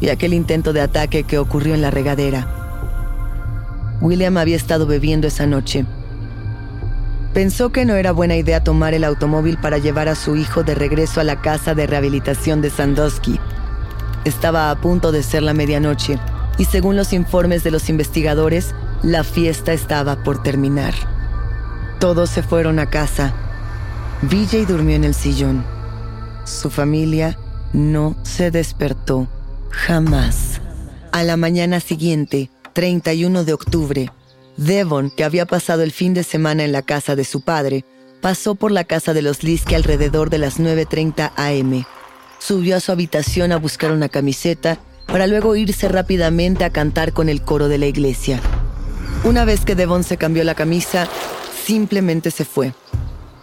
y 0.00 0.10
aquel 0.10 0.32
intento 0.32 0.72
de 0.72 0.82
ataque 0.82 1.24
que 1.24 1.38
ocurrió 1.38 1.74
en 1.74 1.82
la 1.82 1.90
regadera. 1.90 2.46
William 4.00 4.36
había 4.36 4.54
estado 4.54 4.86
bebiendo 4.86 5.26
esa 5.26 5.48
noche. 5.48 5.86
Pensó 7.34 7.72
que 7.72 7.84
no 7.84 7.96
era 7.96 8.12
buena 8.12 8.36
idea 8.36 8.62
tomar 8.62 8.94
el 8.94 9.02
automóvil 9.02 9.58
para 9.58 9.78
llevar 9.78 10.06
a 10.06 10.14
su 10.14 10.36
hijo 10.36 10.62
de 10.62 10.76
regreso 10.76 11.20
a 11.20 11.24
la 11.24 11.40
casa 11.40 11.74
de 11.74 11.88
rehabilitación 11.88 12.62
de 12.62 12.70
Sandusky. 12.70 13.40
Estaba 14.24 14.70
a 14.70 14.80
punto 14.80 15.12
de 15.12 15.22
ser 15.22 15.42
la 15.42 15.54
medianoche 15.54 16.18
y 16.58 16.64
según 16.64 16.96
los 16.96 17.12
informes 17.12 17.64
de 17.64 17.70
los 17.70 17.88
investigadores, 17.88 18.74
la 19.02 19.24
fiesta 19.24 19.72
estaba 19.72 20.22
por 20.24 20.42
terminar. 20.42 20.94
Todos 22.00 22.30
se 22.30 22.42
fueron 22.42 22.78
a 22.78 22.90
casa. 22.90 23.32
VJ 24.22 24.66
durmió 24.66 24.96
en 24.96 25.04
el 25.04 25.14
sillón. 25.14 25.64
Su 26.44 26.70
familia 26.70 27.38
no 27.72 28.16
se 28.22 28.50
despertó 28.50 29.28
jamás. 29.70 30.60
A 31.12 31.22
la 31.22 31.36
mañana 31.36 31.80
siguiente, 31.80 32.50
31 32.72 33.44
de 33.44 33.52
octubre, 33.52 34.12
Devon, 34.56 35.10
que 35.10 35.24
había 35.24 35.46
pasado 35.46 35.82
el 35.82 35.92
fin 35.92 36.14
de 36.14 36.24
semana 36.24 36.64
en 36.64 36.72
la 36.72 36.82
casa 36.82 37.16
de 37.16 37.24
su 37.24 37.42
padre, 37.42 37.84
pasó 38.20 38.56
por 38.56 38.72
la 38.72 38.84
casa 38.84 39.14
de 39.14 39.22
los 39.22 39.42
Liske 39.42 39.76
alrededor 39.76 40.30
de 40.30 40.38
las 40.38 40.58
9.30 40.58 41.32
am. 41.36 41.84
Subió 42.38 42.76
a 42.76 42.80
su 42.80 42.92
habitación 42.92 43.52
a 43.52 43.56
buscar 43.56 43.92
una 43.92 44.08
camiseta 44.08 44.78
para 45.06 45.26
luego 45.26 45.56
irse 45.56 45.88
rápidamente 45.88 46.64
a 46.64 46.70
cantar 46.70 47.12
con 47.12 47.28
el 47.28 47.42
coro 47.42 47.68
de 47.68 47.78
la 47.78 47.86
iglesia. 47.86 48.40
Una 49.24 49.44
vez 49.44 49.64
que 49.64 49.74
Devon 49.74 50.04
se 50.04 50.16
cambió 50.16 50.44
la 50.44 50.54
camisa, 50.54 51.08
simplemente 51.64 52.30
se 52.30 52.44
fue. 52.44 52.72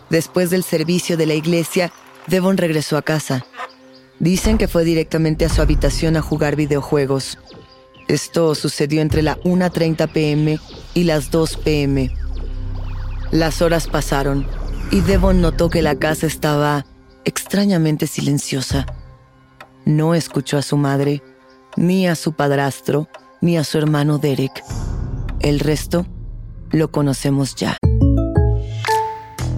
Después 0.09 0.49
del 0.49 0.63
servicio 0.63 1.17
de 1.17 1.25
la 1.25 1.33
iglesia, 1.33 1.91
Devon 2.27 2.57
regresó 2.57 2.97
a 2.97 3.01
casa. 3.01 3.45
Dicen 4.19 4.57
que 4.57 4.67
fue 4.67 4.85
directamente 4.85 5.45
a 5.45 5.49
su 5.49 5.61
habitación 5.61 6.15
a 6.15 6.21
jugar 6.21 6.55
videojuegos. 6.55 7.37
Esto 8.07 8.55
sucedió 8.55 9.01
entre 9.01 9.21
la 9.21 9.37
1.30 9.39 10.11
pm 10.11 10.59
y 10.93 11.03
las 11.03 11.31
2 11.31 11.57
pm. 11.57 12.15
Las 13.31 13.61
horas 13.61 13.87
pasaron 13.87 14.47
y 14.91 15.01
Devon 15.01 15.41
notó 15.41 15.69
que 15.69 15.81
la 15.81 15.95
casa 15.95 16.27
estaba 16.27 16.85
extrañamente 17.25 18.07
silenciosa. 18.07 18.85
No 19.85 20.15
escuchó 20.15 20.57
a 20.57 20.61
su 20.61 20.77
madre, 20.77 21.21
ni 21.75 22.07
a 22.07 22.15
su 22.15 22.33
padrastro, 22.33 23.07
ni 23.41 23.57
a 23.57 23.63
su 23.63 23.77
hermano 23.77 24.17
Derek. 24.17 24.63
El 25.41 25.59
resto 25.59 26.05
lo 26.71 26.89
conocemos 26.89 27.55
ya. 27.55 27.77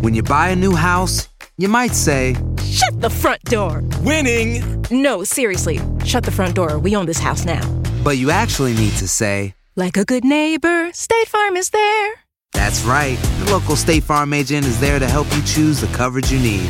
When 0.01 0.13
you 0.13 0.23
buy 0.23 0.49
a 0.51 0.55
new 0.55 0.75
house, 0.75 1.29
you 1.57 1.69
might 1.69 1.93
say, 1.93 2.35
Shut 2.65 2.99
the 3.01 3.09
front 3.09 3.41
door! 3.45 3.83
Winning! 4.03 4.63
No, 4.91 5.23
seriously, 5.23 5.79
shut 6.05 6.23
the 6.23 6.31
front 6.31 6.55
door. 6.55 6.77
We 6.77 6.95
own 6.95 7.05
this 7.05 7.19
house 7.19 7.45
now. 7.45 7.61
but 8.03 8.17
you 8.17 8.29
actually 8.31 8.73
need 8.73 8.93
to 8.99 9.07
say, 9.07 9.53
Like 9.75 9.97
a 9.97 10.05
good 10.05 10.23
neighbor, 10.23 10.91
State 10.93 11.27
Farm 11.27 11.55
is 11.57 11.69
there. 11.71 12.13
That's 12.53 12.83
right. 12.83 13.17
The 13.45 13.51
local 13.51 13.75
State 13.75 14.03
Farm 14.03 14.33
agent 14.33 14.65
is 14.65 14.79
there 14.79 14.99
to 14.99 15.07
help 15.07 15.27
you 15.35 15.41
choose 15.43 15.81
the 15.81 15.87
coverage 15.95 16.31
you 16.31 16.39
need. 16.39 16.69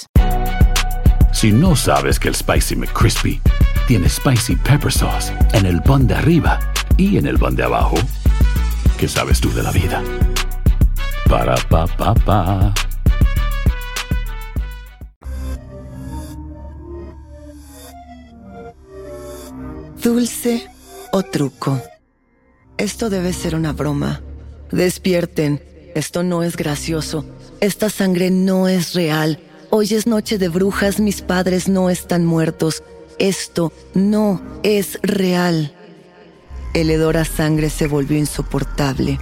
Si 1.33 1.51
no 1.51 1.75
sabes 1.75 2.19
que 2.19 2.27
el 2.27 2.35
Spicy 2.35 2.75
McCrispy 2.75 3.41
tiene 3.87 4.07
Spicy 4.07 4.55
Pepper 4.55 4.91
Sauce 4.91 5.33
en 5.53 5.65
el 5.65 5.81
pan 5.81 6.07
de 6.07 6.15
arriba 6.15 6.59
y 6.97 7.17
en 7.17 7.25
el 7.25 7.39
pan 7.39 7.55
de 7.55 7.63
abajo, 7.63 7.95
¿qué 8.97 9.07
sabes 9.07 9.41
tú 9.41 9.51
de 9.53 9.63
la 9.63 9.71
vida? 9.71 10.03
Para, 11.27 11.55
pa, 11.55 11.87
pa, 11.87 12.13
pa. 12.13 12.73
Dulce 20.03 20.67
o 21.11 21.23
truco. 21.23 21.81
Esto 22.77 23.09
debe 23.09 23.33
ser 23.33 23.55
una 23.55 23.71
broma. 23.73 24.21
Despierten. 24.71 25.61
Esto 25.93 26.23
no 26.23 26.43
es 26.43 26.57
gracioso. 26.57 27.25
Esta 27.59 27.89
sangre 27.89 28.31
no 28.31 28.67
es 28.67 28.93
real. 28.93 29.39
Hoy 29.73 29.93
es 29.93 30.05
noche 30.05 30.37
de 30.37 30.49
brujas, 30.49 30.99
mis 30.99 31.21
padres 31.21 31.69
no 31.69 31.89
están 31.89 32.25
muertos. 32.25 32.83
Esto 33.19 33.71
no 33.93 34.41
es 34.63 34.99
real. 35.01 35.73
El 36.73 36.89
hedor 36.89 37.15
a 37.15 37.23
sangre 37.23 37.69
se 37.69 37.87
volvió 37.87 38.17
insoportable. 38.17 39.17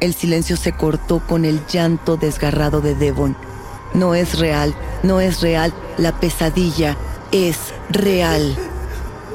El 0.00 0.12
silencio 0.12 0.58
se 0.58 0.72
cortó 0.72 1.26
con 1.26 1.46
el 1.46 1.62
llanto 1.66 2.18
desgarrado 2.18 2.82
de 2.82 2.94
Devon. 2.94 3.34
No 3.94 4.14
es 4.14 4.38
real, 4.38 4.74
no 5.02 5.22
es 5.22 5.40
real, 5.40 5.72
la 5.96 6.20
pesadilla 6.20 6.98
es 7.32 7.56
real. 7.88 8.54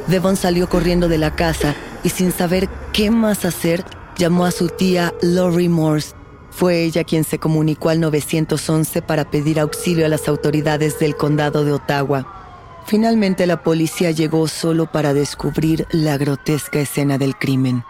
Devon 0.05 0.37
salió 0.37 0.69
corriendo 0.69 1.07
de 1.07 1.17
la 1.17 1.35
casa 1.35 1.73
y 2.03 2.09
sin 2.09 2.31
saber 2.31 2.69
qué 2.93 3.09
más 3.09 3.45
hacer, 3.45 3.83
llamó 4.15 4.45
a 4.45 4.51
su 4.51 4.67
tía 4.67 5.11
Lori 5.23 5.69
Morse. 5.69 6.13
Fue 6.55 6.83
ella 6.83 7.03
quien 7.03 7.25
se 7.25 7.37
comunicó 7.37 7.89
al 7.89 7.99
911 7.99 9.01
para 9.01 9.29
pedir 9.29 9.59
auxilio 9.59 10.05
a 10.05 10.09
las 10.09 10.29
autoridades 10.29 10.99
del 10.99 11.17
condado 11.17 11.65
de 11.65 11.73
Ottawa. 11.73 12.81
Finalmente 12.85 13.45
la 13.45 13.61
policía 13.61 14.11
llegó 14.11 14.47
solo 14.47 14.89
para 14.89 15.13
descubrir 15.13 15.85
la 15.91 16.17
grotesca 16.17 16.79
escena 16.79 17.17
del 17.17 17.35
crimen. 17.35 17.83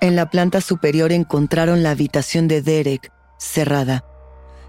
En 0.00 0.16
la 0.16 0.30
planta 0.30 0.62
superior 0.62 1.12
encontraron 1.12 1.82
la 1.82 1.90
habitación 1.90 2.48
de 2.48 2.62
Derek, 2.62 3.12
cerrada. 3.36 4.06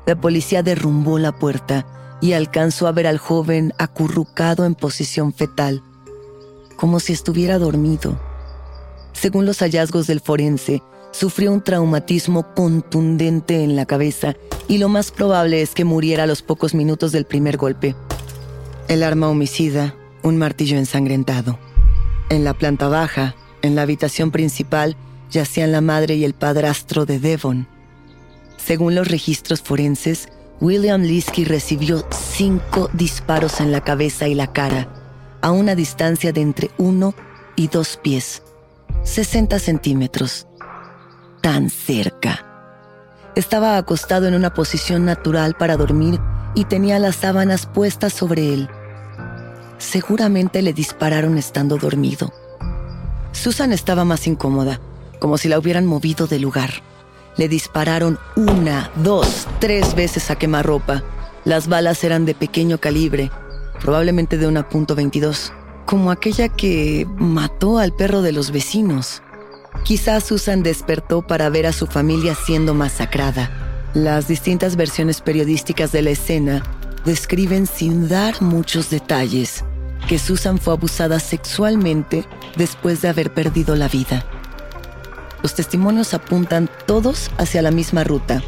La 0.06 0.20
policía 0.20 0.62
derrumbó 0.62 1.20
la 1.20 1.32
puerta 1.32 1.86
y 2.20 2.34
alcanzó 2.34 2.88
a 2.88 2.92
ver 2.92 3.08
al 3.08 3.18
joven 3.18 3.74
acurrucado 3.78 4.66
en 4.66 4.76
posición 4.76 5.32
fetal, 5.32 5.84
como 6.76 7.00
si 7.00 7.14
estuviera 7.14 7.60
dormido. 7.60 8.20
Según 9.14 9.46
los 9.46 9.60
hallazgos 9.60 10.08
del 10.08 10.20
forense, 10.20 10.84
sufrió 11.16 11.54
un 11.54 11.62
traumatismo 11.62 12.54
contundente 12.54 13.64
en 13.64 13.78
la 13.78 13.86
cabeza 13.86 14.36
y 14.68 14.80
lo 14.80 14.90
más 14.90 15.12
probable 15.12 15.62
es 15.62 15.74
que 15.74 15.86
muriera 15.86 16.24
a 16.24 16.28
los 16.28 16.42
pocos 16.42 16.74
minutos 16.74 17.14
del 17.14 17.26
primer 17.26 17.56
golpe. 17.56 17.96
El 18.90 19.02
arma 19.02 19.30
homicida, 19.30 19.96
un 20.24 20.38
martillo 20.38 20.78
ensangrentado. 20.78 21.58
En 22.30 22.44
la 22.44 22.54
planta 22.54 22.90
baja, 22.90 23.36
en 23.62 23.76
la 23.76 23.84
habitación 23.84 24.32
principal, 24.32 24.98
yacían 25.32 25.72
la 25.72 25.80
madre 25.80 26.16
y 26.16 26.26
el 26.26 26.34
padrastro 26.34 27.06
de 27.06 27.20
Devon. 27.20 27.68
Según 28.58 28.94
los 28.94 29.08
registros 29.08 29.62
forenses, 29.62 30.28
William 30.60 31.02
Liskey 31.02 31.46
recibió 31.46 32.06
cinco 32.12 32.90
disparos 32.92 33.62
en 33.62 33.72
la 33.72 33.82
cabeza 33.82 34.28
y 34.28 34.36
la 34.36 34.52
cara, 34.52 34.90
a 35.42 35.52
una 35.52 35.76
distancia 35.76 36.34
de 36.34 36.42
entre 36.42 36.72
uno 36.78 37.16
y 37.56 37.68
dos 37.68 37.98
pies, 38.02 38.42
60 39.04 39.60
centímetros. 39.60 40.48
Tan 41.46 41.70
cerca. 41.70 42.44
Estaba 43.36 43.78
acostado 43.78 44.28
en 44.28 44.34
una 44.34 44.56
posición 44.56 45.06
natural 45.06 45.54
para 45.54 45.78
dormir 45.78 46.20
y 46.56 46.66
tenía 46.66 46.98
las 46.98 47.18
sábanas 47.18 47.68
puestas 47.68 48.14
sobre 48.14 48.52
él. 48.52 48.68
Seguramente 49.78 50.64
le 50.64 50.74
dispararon 50.74 51.38
estando 51.38 51.78
dormido. 51.78 52.34
Susan 53.32 53.74
estaba 53.74 54.06
más 54.06 54.26
incómoda, 54.26 54.82
como 55.20 55.38
si 55.38 55.48
la 55.48 55.60
hubieran 55.60 55.86
movido 55.86 56.26
de 56.26 56.40
lugar. 56.40 56.82
Le 57.38 57.48
dispararon 57.48 58.18
una, 58.36 58.90
dos, 58.96 59.48
tres 59.60 59.94
veces 59.94 60.32
a 60.32 60.38
quemarropa. 60.38 61.04
Las 61.44 61.68
balas 61.68 62.04
eran 62.04 62.26
de 62.26 62.34
pequeño 62.34 62.80
calibre, 62.80 63.30
probablemente 63.80 64.40
de 64.40 64.48
una 64.48 64.68
punto 64.68 64.96
.22, 64.96 65.52
como 65.86 66.10
aquella 66.10 66.50
que 66.50 67.06
mató 67.18 67.78
al 67.78 67.94
perro 67.94 68.24
de 68.24 68.32
los 68.32 68.50
vecinos. 68.50 69.22
Quizás 69.84 70.24
Susan 70.24 70.64
despertó 70.64 71.22
para 71.22 71.50
ver 71.50 71.66
a 71.68 71.74
su 71.74 71.88
familia 71.88 72.36
siendo 72.36 72.74
masacrada. 72.74 73.52
Las 73.94 74.28
distintas 74.28 74.76
versiones 74.76 75.22
periodísticas 75.22 75.92
de 75.92 76.02
la 76.02 76.10
escena 76.12 76.64
describen 77.06 77.68
sin 77.68 78.08
dar 78.10 78.42
muchos 78.42 78.90
detalles 78.90 79.64
que 80.08 80.20
Susan 80.20 80.58
fue 80.58 80.74
abusada 80.74 81.20
sexualmente 81.20 82.26
después 82.56 83.02
de 83.02 83.10
haber 83.10 83.34
perdido 83.34 83.76
la 83.76 83.88
vida. 83.88 84.26
Los 85.42 85.56
testimonios 85.56 86.14
apuntan 86.14 86.70
todos 86.86 87.32
hacia 87.38 87.62
la 87.62 87.72
misma 87.72 88.04
ruta. 88.04 88.42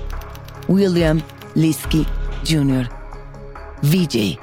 William 0.67 1.21
Liskey 1.55 2.05
Jr. 2.47 2.89
VJ. 3.83 4.39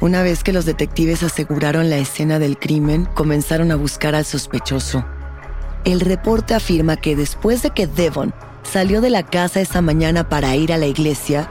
Una 0.00 0.22
vez 0.22 0.42
que 0.42 0.52
los 0.52 0.64
detectives 0.64 1.22
aseguraron 1.22 1.88
la 1.88 1.98
escena 1.98 2.38
del 2.38 2.58
crimen, 2.58 3.06
comenzaron 3.14 3.70
a 3.70 3.76
buscar 3.76 4.14
al 4.14 4.24
sospechoso. 4.24 5.04
El 5.84 6.00
reporte 6.00 6.54
afirma 6.54 6.96
que 6.96 7.16
después 7.16 7.62
de 7.62 7.70
que 7.70 7.86
Devon 7.86 8.32
salió 8.62 9.00
de 9.00 9.10
la 9.10 9.24
casa 9.24 9.60
esa 9.60 9.80
mañana 9.80 10.28
para 10.28 10.54
ir 10.54 10.72
a 10.72 10.78
la 10.78 10.86
iglesia, 10.86 11.48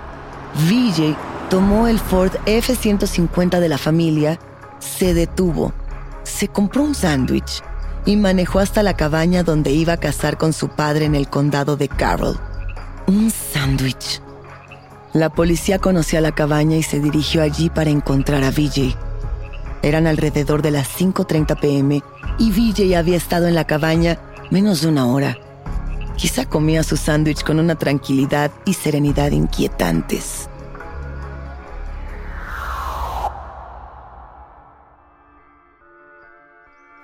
VJ 0.70 1.15
tomó 1.50 1.88
el 1.88 2.00
Ford 2.00 2.32
F-150 2.46 3.60
de 3.60 3.67
la 3.67 3.78
familia, 3.78 4.39
se 4.80 5.13
detuvo, 5.13 5.74
se 6.24 6.48
compró 6.48 6.84
un 6.84 6.96
sándwich 6.96 7.62
y 8.06 8.15
manejó 8.15 8.60
hasta 8.60 8.84
la 8.84 8.96
cabaña 8.96 9.44
donde 9.44 9.72
iba 9.72 9.94
a 9.94 9.98
casar 9.98 10.38
con 10.38 10.54
su 10.54 10.70
padre 10.70 11.06
en 11.06 11.15
el 11.15 11.28
condado 11.28 11.76
de 11.76 11.89
Carroll. 11.89 12.39
Un 13.08 13.30
sándwich. 13.32 14.22
La 15.12 15.30
policía 15.30 15.78
conoció 15.78 16.22
la 16.22 16.32
cabaña 16.32 16.78
y 16.78 16.84
se 16.84 17.02
dirigió 17.02 17.44
allí 17.44 17.70
para 17.70 17.89
encontrar 17.89 18.46
a 18.46 18.52
VJ. 18.52 18.96
Eran 19.82 20.08
alrededor 20.08 20.62
de 20.62 20.72
las 20.72 20.88
5.30 20.98 21.60
pm 21.60 22.02
y 22.42 22.50
VJ 22.50 22.98
había 22.98 23.18
estado 23.18 23.48
en 23.48 23.54
la 23.54 23.68
cabaña 23.68 24.18
menos 24.50 24.82
de 24.82 24.88
una 24.88 25.06
hora. 25.06 25.38
Quizá 26.18 26.46
comía 26.46 26.82
su 26.82 26.98
sándwich 26.98 27.44
con 27.44 27.60
una 27.60 27.76
tranquilidad 27.76 28.50
y 28.66 28.74
serenidad 28.74 29.30
inquietantes. 29.30 30.50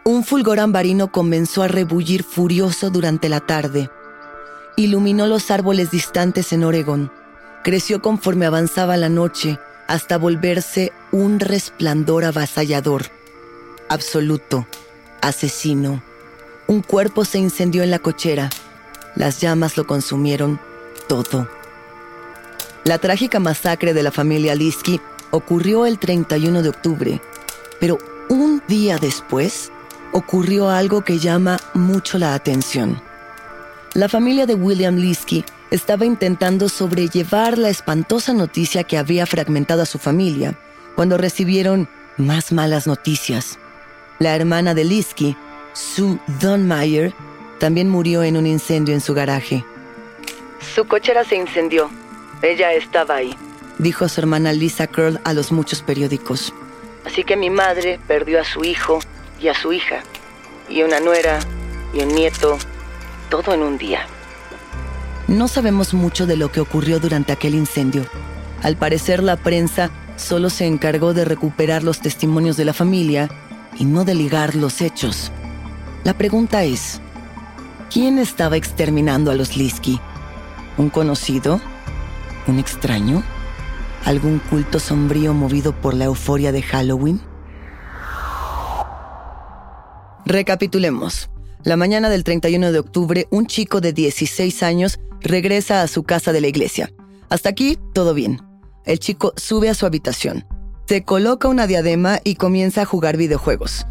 Un 0.03 0.23
fulgor 0.23 0.59
ambarino 0.59 1.11
comenzó 1.11 1.61
a 1.61 1.67
rebullir 1.67 2.23
furioso 2.23 2.89
durante 2.89 3.29
la 3.29 3.41
tarde. 3.41 3.91
Iluminó 4.75 5.27
los 5.27 5.51
árboles 5.51 5.91
distantes 5.91 6.51
en 6.51 6.63
Oregón. 6.63 7.11
Creció 7.63 8.01
conforme 8.01 8.47
avanzaba 8.47 8.97
la 8.97 9.09
noche 9.09 9.59
hasta 9.87 10.17
volverse 10.17 10.93
un 11.11 11.39
resplandor 11.39 12.25
avasallador. 12.25 13.03
Absoluto. 13.87 14.65
Asesino. 15.21 16.01
Un 16.67 16.81
cuerpo 16.81 17.25
se 17.25 17.37
incendió 17.37 17.83
en 17.83 17.91
la 17.91 17.99
cochera. 17.99 18.49
Las 19.15 19.39
llamas 19.41 19.77
lo 19.77 19.87
consumieron 19.87 20.59
todo. 21.07 21.49
La 22.83 22.97
trágica 22.97 23.39
masacre 23.39 23.93
de 23.93 24.03
la 24.03 24.11
familia 24.11 24.55
Liski 24.55 25.01
ocurrió 25.31 25.85
el 25.85 25.99
31 25.99 26.61
de 26.61 26.69
octubre, 26.69 27.21
pero 27.79 27.97
un 28.29 28.61
día 28.67 28.97
después, 28.97 29.71
ocurrió 30.11 30.69
algo 30.69 31.03
que 31.03 31.19
llama 31.19 31.59
mucho 31.73 32.17
la 32.17 32.33
atención. 32.33 33.01
La 33.93 34.09
familia 34.09 34.45
de 34.45 34.55
William 34.55 34.95
Liskey 34.95 35.43
estaba 35.71 36.05
intentando 36.05 36.69
sobrellevar 36.69 37.57
la 37.57 37.69
espantosa 37.69 38.33
noticia 38.33 38.83
que 38.83 38.97
había 38.97 39.25
fragmentado 39.25 39.81
a 39.81 39.85
su 39.85 39.97
familia 39.99 40.57
cuando 40.95 41.17
recibieron 41.17 41.89
más 42.17 42.51
malas 42.51 42.87
noticias. 42.87 43.59
La 44.19 44.35
hermana 44.35 44.73
de 44.73 44.83
Liskey, 44.83 45.37
Sue 45.73 46.17
Donmeyer, 46.41 47.13
también 47.59 47.87
murió 47.87 48.23
en 48.23 48.35
un 48.35 48.47
incendio 48.47 48.95
en 48.95 49.01
su 49.01 49.13
garaje. 49.13 49.63
Su 50.73 50.87
cochera 50.87 51.23
se 51.23 51.35
incendió. 51.35 51.89
Ella 52.41 52.73
estaba 52.73 53.15
ahí, 53.15 53.35
dijo 53.77 54.09
su 54.09 54.19
hermana 54.21 54.53
Lisa 54.53 54.87
Curl 54.87 55.19
a 55.23 55.33
los 55.33 55.51
muchos 55.51 55.83
periódicos. 55.83 56.51
Así 57.05 57.23
que 57.23 57.35
mi 57.35 57.51
madre 57.51 57.99
perdió 58.07 58.41
a 58.41 58.43
su 58.43 58.63
hijo 58.63 58.99
y 59.39 59.49
a 59.49 59.53
su 59.53 59.71
hija, 59.71 60.01
y 60.67 60.81
una 60.81 60.99
nuera 60.99 61.39
y 61.93 61.99
un 61.99 62.09
nieto, 62.09 62.57
todo 63.29 63.53
en 63.53 63.61
un 63.61 63.77
día. 63.77 64.07
No 65.27 65.47
sabemos 65.47 65.93
mucho 65.93 66.25
de 66.25 66.37
lo 66.37 66.51
que 66.51 66.59
ocurrió 66.59 66.99
durante 66.99 67.33
aquel 67.33 67.53
incendio. 67.53 68.03
Al 68.63 68.77
parecer 68.77 69.21
la 69.21 69.35
prensa 69.35 69.91
solo 70.15 70.49
se 70.49 70.65
encargó 70.65 71.13
de 71.13 71.25
recuperar 71.25 71.83
los 71.83 72.01
testimonios 72.01 72.57
de 72.57 72.65
la 72.65 72.73
familia 72.73 73.29
y 73.77 73.85
no 73.85 74.05
de 74.05 74.15
ligar 74.15 74.55
los 74.55 74.81
hechos. 74.81 75.31
La 76.03 76.17
pregunta 76.17 76.63
es, 76.63 77.01
¿quién 77.91 78.17
estaba 78.17 78.57
exterminando 78.57 79.31
a 79.31 79.35
los 79.35 79.57
Liski? 79.57 79.99
¿Un 80.77 80.89
conocido? 80.89 81.59
¿Un 82.47 82.59
extraño? 82.59 83.23
¿Algún 84.05 84.39
culto 84.39 84.79
sombrío 84.79 85.33
movido 85.33 85.73
por 85.73 85.93
la 85.93 86.05
euforia 86.05 86.51
de 86.51 86.61
Halloween? 86.61 87.21
Recapitulemos. 90.25 91.29
La 91.63 91.75
mañana 91.75 92.09
del 92.09 92.23
31 92.23 92.71
de 92.71 92.79
octubre, 92.79 93.27
un 93.31 93.47
chico 93.47 93.81
de 93.81 93.91
16 93.93 94.63
años 94.63 94.99
regresa 95.21 95.81
a 95.81 95.87
su 95.87 96.03
casa 96.03 96.31
de 96.31 96.41
la 96.41 96.47
iglesia. 96.47 96.91
Hasta 97.29 97.49
aquí, 97.49 97.77
todo 97.93 98.13
bien. 98.13 98.41
El 98.85 98.99
chico 98.99 99.33
sube 99.35 99.69
a 99.69 99.73
su 99.73 99.85
habitación, 99.85 100.45
se 100.87 101.03
coloca 101.03 101.49
una 101.49 101.67
diadema 101.67 102.19
y 102.23 102.35
comienza 102.35 102.83
a 102.83 102.85
jugar 102.85 103.17
videojuegos. 103.17 103.85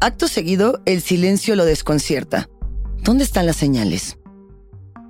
Acto 0.00 0.26
seguido, 0.26 0.82
el 0.86 1.00
silencio 1.00 1.54
lo 1.54 1.64
desconcierta. 1.64 2.48
¿Dónde 3.04 3.22
están 3.22 3.46
las 3.46 3.56
señales? 3.56 4.18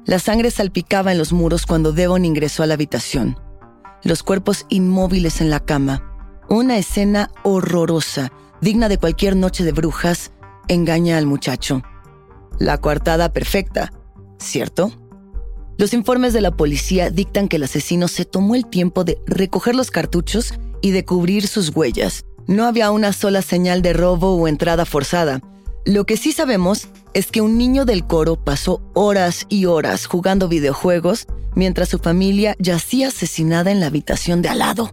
La 0.05 0.19
sangre 0.19 0.51
salpicaba 0.51 1.11
en 1.11 1.17
los 1.17 1.33
muros 1.33 1.65
cuando 1.65 1.93
Devon 1.93 2.27
ingresó 2.27 2.63
a 2.63 2.67
la 2.67 2.75
habitación. 2.75 3.39
Los 4.03 4.23
cuerpos 4.23 4.67
inmóviles 4.69 5.41
en 5.41 5.49
la 5.49 5.61
cama. 5.61 6.05
Una 6.51 6.77
escena 6.77 7.31
horrorosa, 7.45 8.31
digna 8.61 8.91
de 8.91 8.99
cualquier 8.99 9.35
noche 9.35 9.65
de 9.65 9.73
brujas, 9.73 10.33
engaña 10.69 11.17
al 11.17 11.25
muchacho. 11.25 11.83
La 12.59 12.77
coartada 12.77 13.33
perfecta, 13.33 13.91
¿cierto? 14.39 14.93
Los 15.79 15.95
informes 15.95 16.35
de 16.35 16.43
la 16.43 16.51
policía 16.51 17.09
dictan 17.09 17.49
que 17.49 17.57
el 17.57 17.63
asesino 17.63 18.07
se 18.09 18.27
tomó 18.27 18.55
el 18.55 18.67
tiempo 18.67 19.05
de 19.05 19.19
recoger 19.27 19.75
los 19.75 19.91
cartuchos 19.91 20.53
y 20.83 20.91
de 20.91 21.05
cubrir 21.05 21.47
sus 21.47 21.75
huellas. 21.75 22.27
No 22.47 22.67
había 22.67 22.91
una 22.91 23.13
sola 23.15 23.41
señal 23.41 23.81
de 23.81 23.95
robo 23.95 24.35
o 24.35 24.49
entrada 24.49 24.85
forzada. 24.85 25.41
Lo 25.87 26.05
que 26.05 26.17
sí 26.17 26.33
sabemos 26.33 26.89
es 27.15 27.31
que 27.31 27.41
un 27.41 27.57
niño 27.57 27.85
del 27.85 28.07
coro 28.07 28.37
pasó 28.37 28.83
horas 28.93 29.47
y 29.49 29.65
horas 29.65 30.07
jugando 30.07 30.49
videojuegos 30.49 31.27
mientras 31.55 31.89
su 31.89 31.99
familia 31.99 32.55
yacía 32.59 33.09
asesinada 33.09 33.71
en 33.71 33.81
la 33.81 33.87
habitación 33.87 34.43
de 34.43 34.51
al 34.51 34.59
lado. 34.59 34.91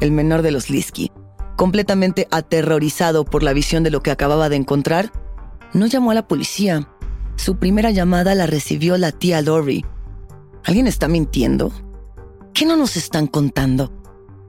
El 0.00 0.12
menor 0.12 0.42
de 0.42 0.50
los 0.50 0.68
Liski, 0.68 1.10
completamente 1.56 2.28
aterrorizado 2.30 3.24
por 3.24 3.42
la 3.42 3.52
visión 3.52 3.82
de 3.82 3.90
lo 3.90 4.02
que 4.02 4.10
acababa 4.10 4.48
de 4.48 4.56
encontrar, 4.56 5.12
no 5.72 5.86
llamó 5.86 6.10
a 6.10 6.14
la 6.14 6.28
policía. 6.28 6.88
Su 7.36 7.56
primera 7.56 7.90
llamada 7.90 8.34
la 8.34 8.46
recibió 8.46 8.98
la 8.98 9.12
tía 9.12 9.40
Lori, 9.40 9.84
¿Alguien 10.64 10.86
está 10.86 11.08
mintiendo? 11.08 11.72
¿Qué 12.52 12.66
no 12.66 12.76
nos 12.76 12.96
están 12.96 13.26
contando? 13.26 13.92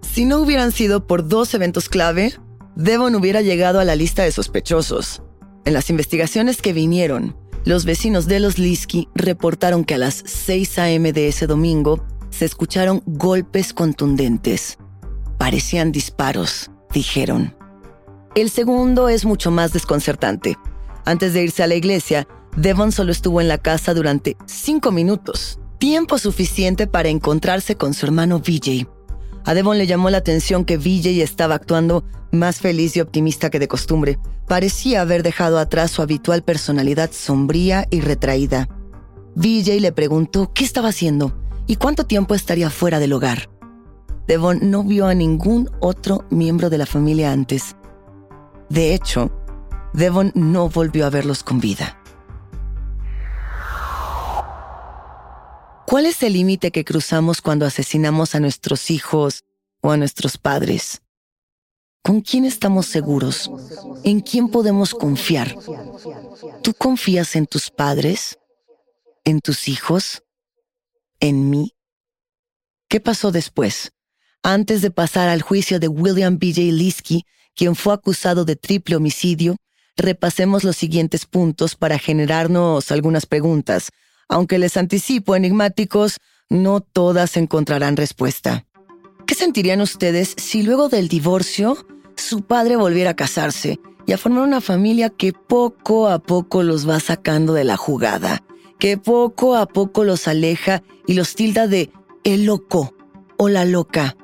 Si 0.02 0.26
no 0.26 0.40
hubieran 0.40 0.72
sido 0.72 1.08
por 1.08 1.28
dos 1.28 1.54
eventos 1.54 1.90
clave, 1.90 2.34
Devon 2.76 3.16
hubiera 3.16 3.42
llegado 3.42 3.80
a 3.80 3.86
la 3.86 3.96
lista 3.96 4.24
de 4.24 4.32
sospechosos. 4.32 5.22
En 5.66 5.74
las 5.74 5.90
investigaciones 5.90 6.62
que 6.62 6.74
vinieron, 6.74 7.36
los 7.66 7.86
vecinos 7.86 8.28
de 8.28 8.40
los 8.40 8.58
Liski 8.58 9.08
reportaron 9.14 9.86
que 9.86 9.94
a 9.94 10.00
las 10.00 10.24
6 10.26 10.80
a.m. 10.80 11.14
de 11.14 11.28
ese 11.28 11.48
domingo 11.48 12.06
se 12.30 12.46
escucharon 12.46 13.04
golpes 13.06 13.74
contundentes. 13.74 14.78
Parecían 15.38 15.92
disparos, 15.92 16.72
dijeron. 16.94 17.56
El 18.36 18.50
segundo 18.50 19.10
es 19.10 19.26
mucho 19.26 19.52
más 19.52 19.74
desconcertante. 19.74 20.58
Antes 21.06 21.34
de 21.34 21.44
irse 21.44 21.64
a 21.64 21.68
la 21.68 21.76
iglesia, 21.76 22.28
Devon 22.58 22.92
solo 22.92 23.12
estuvo 23.12 23.42
en 23.42 23.48
la 23.48 23.58
casa 23.58 23.94
durante 23.94 24.38
cinco 24.46 24.92
minutos 24.92 25.60
tiempo 25.82 26.20
suficiente 26.20 26.86
para 26.86 27.10
encontrarse 27.10 27.76
con 27.76 27.96
su 27.96 28.06
hermano 28.06 28.40
Vijay. 28.40 28.88
A 29.46 29.54
Devon 29.54 29.78
le 29.78 29.88
llamó 29.88 30.10
la 30.10 30.18
atención 30.18 30.66
que 30.66 30.78
Vijay 30.78 31.22
estaba 31.22 31.56
actuando 31.56 32.04
más 32.32 32.60
feliz 32.60 32.96
y 32.96 33.02
optimista 33.02 33.50
que 33.50 33.60
de 33.60 33.68
costumbre. 33.68 34.20
Parecía 34.48 35.02
haber 35.02 35.24
dejado 35.24 35.60
atrás 35.60 35.92
su 35.92 36.02
habitual 36.02 36.44
personalidad 36.44 37.12
sombría 37.12 37.88
y 37.90 38.02
retraída. 38.02 38.70
Vijay 39.36 39.80
le 39.80 39.92
preguntó 39.92 40.52
qué 40.54 40.64
estaba 40.64 40.90
haciendo 40.90 41.36
y 41.68 41.78
cuánto 41.78 42.06
tiempo 42.06 42.36
estaría 42.36 42.70
fuera 42.70 43.00
del 43.00 43.14
hogar. 43.14 43.50
Devon 44.28 44.60
no 44.70 44.84
vio 44.84 45.08
a 45.08 45.16
ningún 45.16 45.70
otro 45.80 46.26
miembro 46.30 46.70
de 46.70 46.78
la 46.78 46.86
familia 46.86 47.32
antes. 47.32 47.76
De 48.70 48.94
hecho, 48.94 49.32
Devon 49.94 50.32
no 50.36 50.70
volvió 50.70 51.06
a 51.06 51.10
verlos 51.10 51.44
con 51.44 51.60
vida. 51.60 52.01
¿Cuál 55.92 56.06
es 56.06 56.24
el 56.24 56.32
límite 56.32 56.72
que 56.72 56.86
cruzamos 56.86 57.42
cuando 57.42 57.66
asesinamos 57.66 58.34
a 58.34 58.40
nuestros 58.40 58.90
hijos 58.90 59.44
o 59.82 59.92
a 59.92 59.98
nuestros 59.98 60.38
padres? 60.38 61.02
¿Con 62.02 62.22
quién 62.22 62.46
estamos 62.46 62.86
seguros? 62.86 63.52
¿En 64.06 64.22
quién 64.22 64.48
podemos 64.48 64.94
confiar? 64.94 65.54
¿Tú 66.64 66.74
confías 66.76 67.36
en 67.36 67.46
tus 67.46 67.70
padres? 67.70 68.40
¿En 69.26 69.42
tus 69.42 69.68
hijos? 69.68 70.24
¿En 71.20 71.50
mí? 71.50 71.76
¿Qué 72.88 73.02
pasó 73.02 73.34
después? 73.34 73.92
Antes 74.44 74.82
de 74.82 74.92
pasar 74.92 75.28
al 75.28 75.42
juicio 75.42 75.78
de 75.78 75.90
William 75.90 76.40
B.J. 76.40 76.62
Liskey, 76.72 77.26
quien 77.54 77.76
fue 77.76 77.94
acusado 77.94 78.46
de 78.46 78.56
triple 78.56 78.96
homicidio, 78.96 79.58
repasemos 79.98 80.64
los 80.64 80.78
siguientes 80.78 81.26
puntos 81.26 81.76
para 81.76 82.00
generarnos 82.00 82.94
algunas 82.94 83.26
preguntas 83.26 83.92
aunque 84.28 84.60
les 84.60 84.78
anticipo 84.78 85.36
enigmáticos, 85.36 86.18
no 86.50 86.82
todas 86.82 87.38
encontrarán 87.38 87.98
respuesta. 87.98 88.66
¿Qué 89.26 89.36
sentirían 89.36 89.82
ustedes 89.82 90.36
si 90.38 90.64
luego 90.64 90.90
del 90.90 91.08
divorcio 91.08 91.78
su 92.16 92.42
padre 92.42 92.76
volviera 92.76 93.12
a 93.12 93.16
casarse 93.16 93.80
y 94.06 94.12
a 94.12 94.18
formar 94.18 94.44
una 94.44 94.62
familia 94.62 95.10
que 95.10 95.34
poco 95.34 96.10
a 96.10 96.20
poco 96.20 96.64
los 96.64 96.88
va 96.88 97.00
sacando 97.00 97.54
de 97.54 97.64
la 97.64 97.78
jugada, 97.78 98.44
que 98.80 98.98
poco 98.98 99.56
a 99.56 99.66
poco 99.66 100.04
los 100.04 100.28
aleja 100.28 100.84
y 101.08 101.14
los 101.14 101.36
tilda 101.36 101.68
de 101.68 101.92
el 102.24 102.46
loco 102.46 102.94
o 103.38 103.48
la 103.48 103.66
loca? 103.66 104.18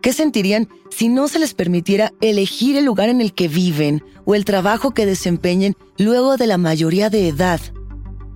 ¿Qué 0.00 0.12
sentirían 0.12 0.68
si 0.90 1.08
no 1.08 1.28
se 1.28 1.38
les 1.38 1.54
permitiera 1.54 2.12
elegir 2.20 2.76
el 2.76 2.84
lugar 2.84 3.08
en 3.08 3.20
el 3.20 3.34
que 3.34 3.48
viven 3.48 4.02
o 4.24 4.34
el 4.34 4.44
trabajo 4.44 4.92
que 4.92 5.06
desempeñen 5.06 5.76
luego 5.98 6.36
de 6.36 6.46
la 6.46 6.58
mayoría 6.58 7.08
de 7.08 7.28
edad? 7.28 7.60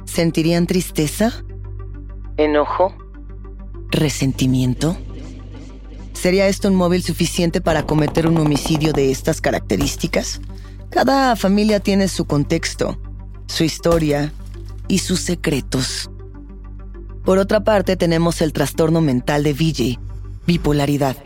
¿Sentirían 0.07 0.67
tristeza? 0.67 1.45
¿Enojo? 2.39 2.95
¿Resentimiento? 3.91 4.97
¿Sería 6.15 6.49
esto 6.49 6.69
un 6.69 6.77
móvil 6.77 7.03
suficiente 7.03 7.61
para 7.61 7.85
cometer 7.85 8.27
un 8.27 8.39
homicidio 8.39 8.93
de 8.93 9.11
estas 9.11 9.41
características? 9.41 10.41
Cada 10.91 11.37
familia 11.37 11.81
tiene 11.81 12.09
su 12.09 12.25
contexto, 12.25 12.99
su 13.47 13.65
historia 13.65 14.33
y 14.89 14.99
sus 14.99 15.21
secretos. 15.21 16.11
Por 17.25 17.39
otra 17.39 17.65
parte, 17.65 17.97
tenemos 17.97 18.41
el 18.41 18.53
trastorno 18.53 19.01
mental 19.01 19.43
de 19.43 19.53
Vijay, 19.53 19.99
bipolaridad. 20.47 21.17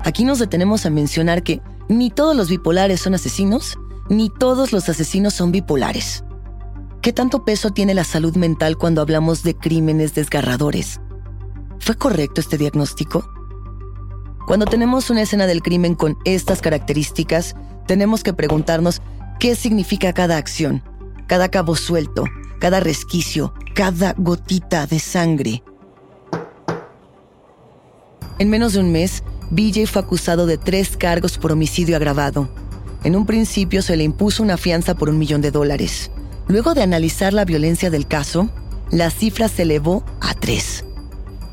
Aquí 0.00 0.24
nos 0.24 0.40
detenemos 0.40 0.84
a 0.84 0.90
mencionar 0.90 1.42
que 1.42 1.62
ni 1.88 2.10
todos 2.10 2.36
los 2.36 2.50
bipolares 2.50 3.00
son 3.00 3.14
asesinos, 3.14 3.78
ni 4.08 4.28
todos 4.28 4.72
los 4.72 4.88
asesinos 4.88 5.32
son 5.32 5.52
bipolares. 5.52 6.24
¿Qué 7.04 7.12
tanto 7.12 7.44
peso 7.44 7.70
tiene 7.70 7.92
la 7.92 8.02
salud 8.02 8.34
mental 8.34 8.78
cuando 8.78 9.02
hablamos 9.02 9.42
de 9.42 9.54
crímenes 9.54 10.14
desgarradores? 10.14 11.02
¿Fue 11.78 11.96
correcto 11.96 12.40
este 12.40 12.56
diagnóstico? 12.56 13.30
Cuando 14.46 14.64
tenemos 14.64 15.10
una 15.10 15.20
escena 15.20 15.46
del 15.46 15.60
crimen 15.60 15.96
con 15.96 16.16
estas 16.24 16.62
características, 16.62 17.56
tenemos 17.86 18.22
que 18.22 18.32
preguntarnos 18.32 19.02
qué 19.38 19.54
significa 19.54 20.14
cada 20.14 20.38
acción, 20.38 20.82
cada 21.26 21.50
cabo 21.50 21.76
suelto, 21.76 22.24
cada 22.58 22.80
resquicio, 22.80 23.52
cada 23.74 24.14
gotita 24.16 24.86
de 24.86 24.98
sangre. 24.98 25.62
En 28.38 28.48
menos 28.48 28.72
de 28.72 28.80
un 28.80 28.92
mes, 28.92 29.24
BJ 29.50 29.88
fue 29.88 30.00
acusado 30.00 30.46
de 30.46 30.56
tres 30.56 30.96
cargos 30.96 31.36
por 31.36 31.52
homicidio 31.52 31.96
agravado. 31.96 32.48
En 33.02 33.14
un 33.14 33.26
principio 33.26 33.82
se 33.82 33.94
le 33.94 34.04
impuso 34.04 34.42
una 34.42 34.56
fianza 34.56 34.94
por 34.94 35.10
un 35.10 35.18
millón 35.18 35.42
de 35.42 35.50
dólares. 35.50 36.10
Luego 36.48 36.74
de 36.74 36.82
analizar 36.82 37.32
la 37.32 37.44
violencia 37.44 37.90
del 37.90 38.06
caso, 38.06 38.50
la 38.90 39.10
cifra 39.10 39.48
se 39.48 39.62
elevó 39.62 40.04
a 40.20 40.34
tres. 40.34 40.84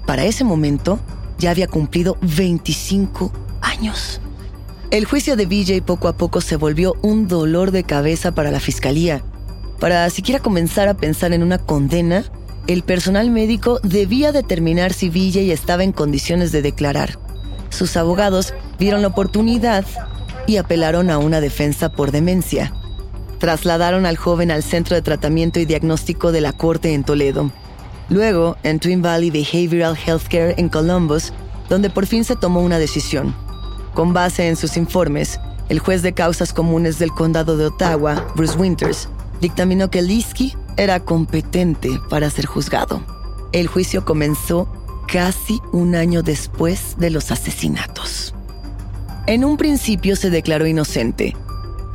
Para 0.05 0.25
ese 0.25 0.43
momento, 0.43 0.99
ya 1.37 1.51
había 1.51 1.67
cumplido 1.67 2.17
25 2.21 3.31
años. 3.61 4.19
El 4.91 5.05
juicio 5.05 5.37
de 5.37 5.45
BJ 5.45 5.81
poco 5.81 6.09
a 6.09 6.17
poco 6.17 6.41
se 6.41 6.57
volvió 6.57 6.95
un 7.01 7.27
dolor 7.27 7.71
de 7.71 7.83
cabeza 7.83 8.33
para 8.33 8.51
la 8.51 8.59
fiscalía. 8.59 9.23
Para 9.79 10.09
siquiera 10.09 10.41
comenzar 10.41 10.89
a 10.89 10.95
pensar 10.95 11.31
en 11.31 11.43
una 11.43 11.57
condena, 11.57 12.25
el 12.67 12.83
personal 12.83 13.31
médico 13.31 13.79
debía 13.83 14.31
determinar 14.31 14.93
si 14.93 15.09
BJ 15.09 15.51
estaba 15.51 15.83
en 15.83 15.93
condiciones 15.93 16.51
de 16.51 16.61
declarar. 16.61 17.17
Sus 17.69 17.95
abogados 17.95 18.53
vieron 18.77 19.01
la 19.01 19.07
oportunidad 19.07 19.85
y 20.45 20.57
apelaron 20.57 21.09
a 21.09 21.17
una 21.17 21.39
defensa 21.39 21.93
por 21.93 22.11
demencia. 22.11 22.73
Trasladaron 23.41 24.05
al 24.05 24.17
joven 24.17 24.51
al 24.51 24.61
Centro 24.61 24.95
de 24.95 25.01
Tratamiento 25.01 25.59
y 25.59 25.65
Diagnóstico 25.65 26.31
de 26.31 26.41
la 26.41 26.53
Corte 26.53 26.93
en 26.93 27.03
Toledo. 27.03 27.51
Luego, 28.07 28.55
en 28.61 28.79
Twin 28.79 29.01
Valley 29.01 29.31
Behavioral 29.31 29.97
Healthcare 29.97 30.53
en 30.59 30.69
Columbus, 30.69 31.33
donde 31.67 31.89
por 31.89 32.05
fin 32.05 32.23
se 32.23 32.35
tomó 32.35 32.61
una 32.61 32.77
decisión. 32.77 33.33
Con 33.95 34.13
base 34.13 34.47
en 34.47 34.55
sus 34.55 34.77
informes, 34.77 35.39
el 35.69 35.79
juez 35.79 36.03
de 36.03 36.13
causas 36.13 36.53
comunes 36.53 36.99
del 36.99 37.09
condado 37.09 37.57
de 37.57 37.65
Ottawa, 37.65 38.27
Bruce 38.35 38.55
Winters, 38.55 39.09
dictaminó 39.41 39.89
que 39.89 40.03
Liski 40.03 40.55
era 40.77 40.99
competente 40.99 41.99
para 42.11 42.29
ser 42.29 42.45
juzgado. 42.45 43.01
El 43.53 43.65
juicio 43.65 44.05
comenzó 44.05 44.71
casi 45.07 45.59
un 45.71 45.95
año 45.95 46.21
después 46.21 46.95
de 46.99 47.09
los 47.09 47.31
asesinatos. 47.31 48.35
En 49.25 49.43
un 49.43 49.57
principio 49.57 50.15
se 50.15 50.29
declaró 50.29 50.67
inocente 50.67 51.35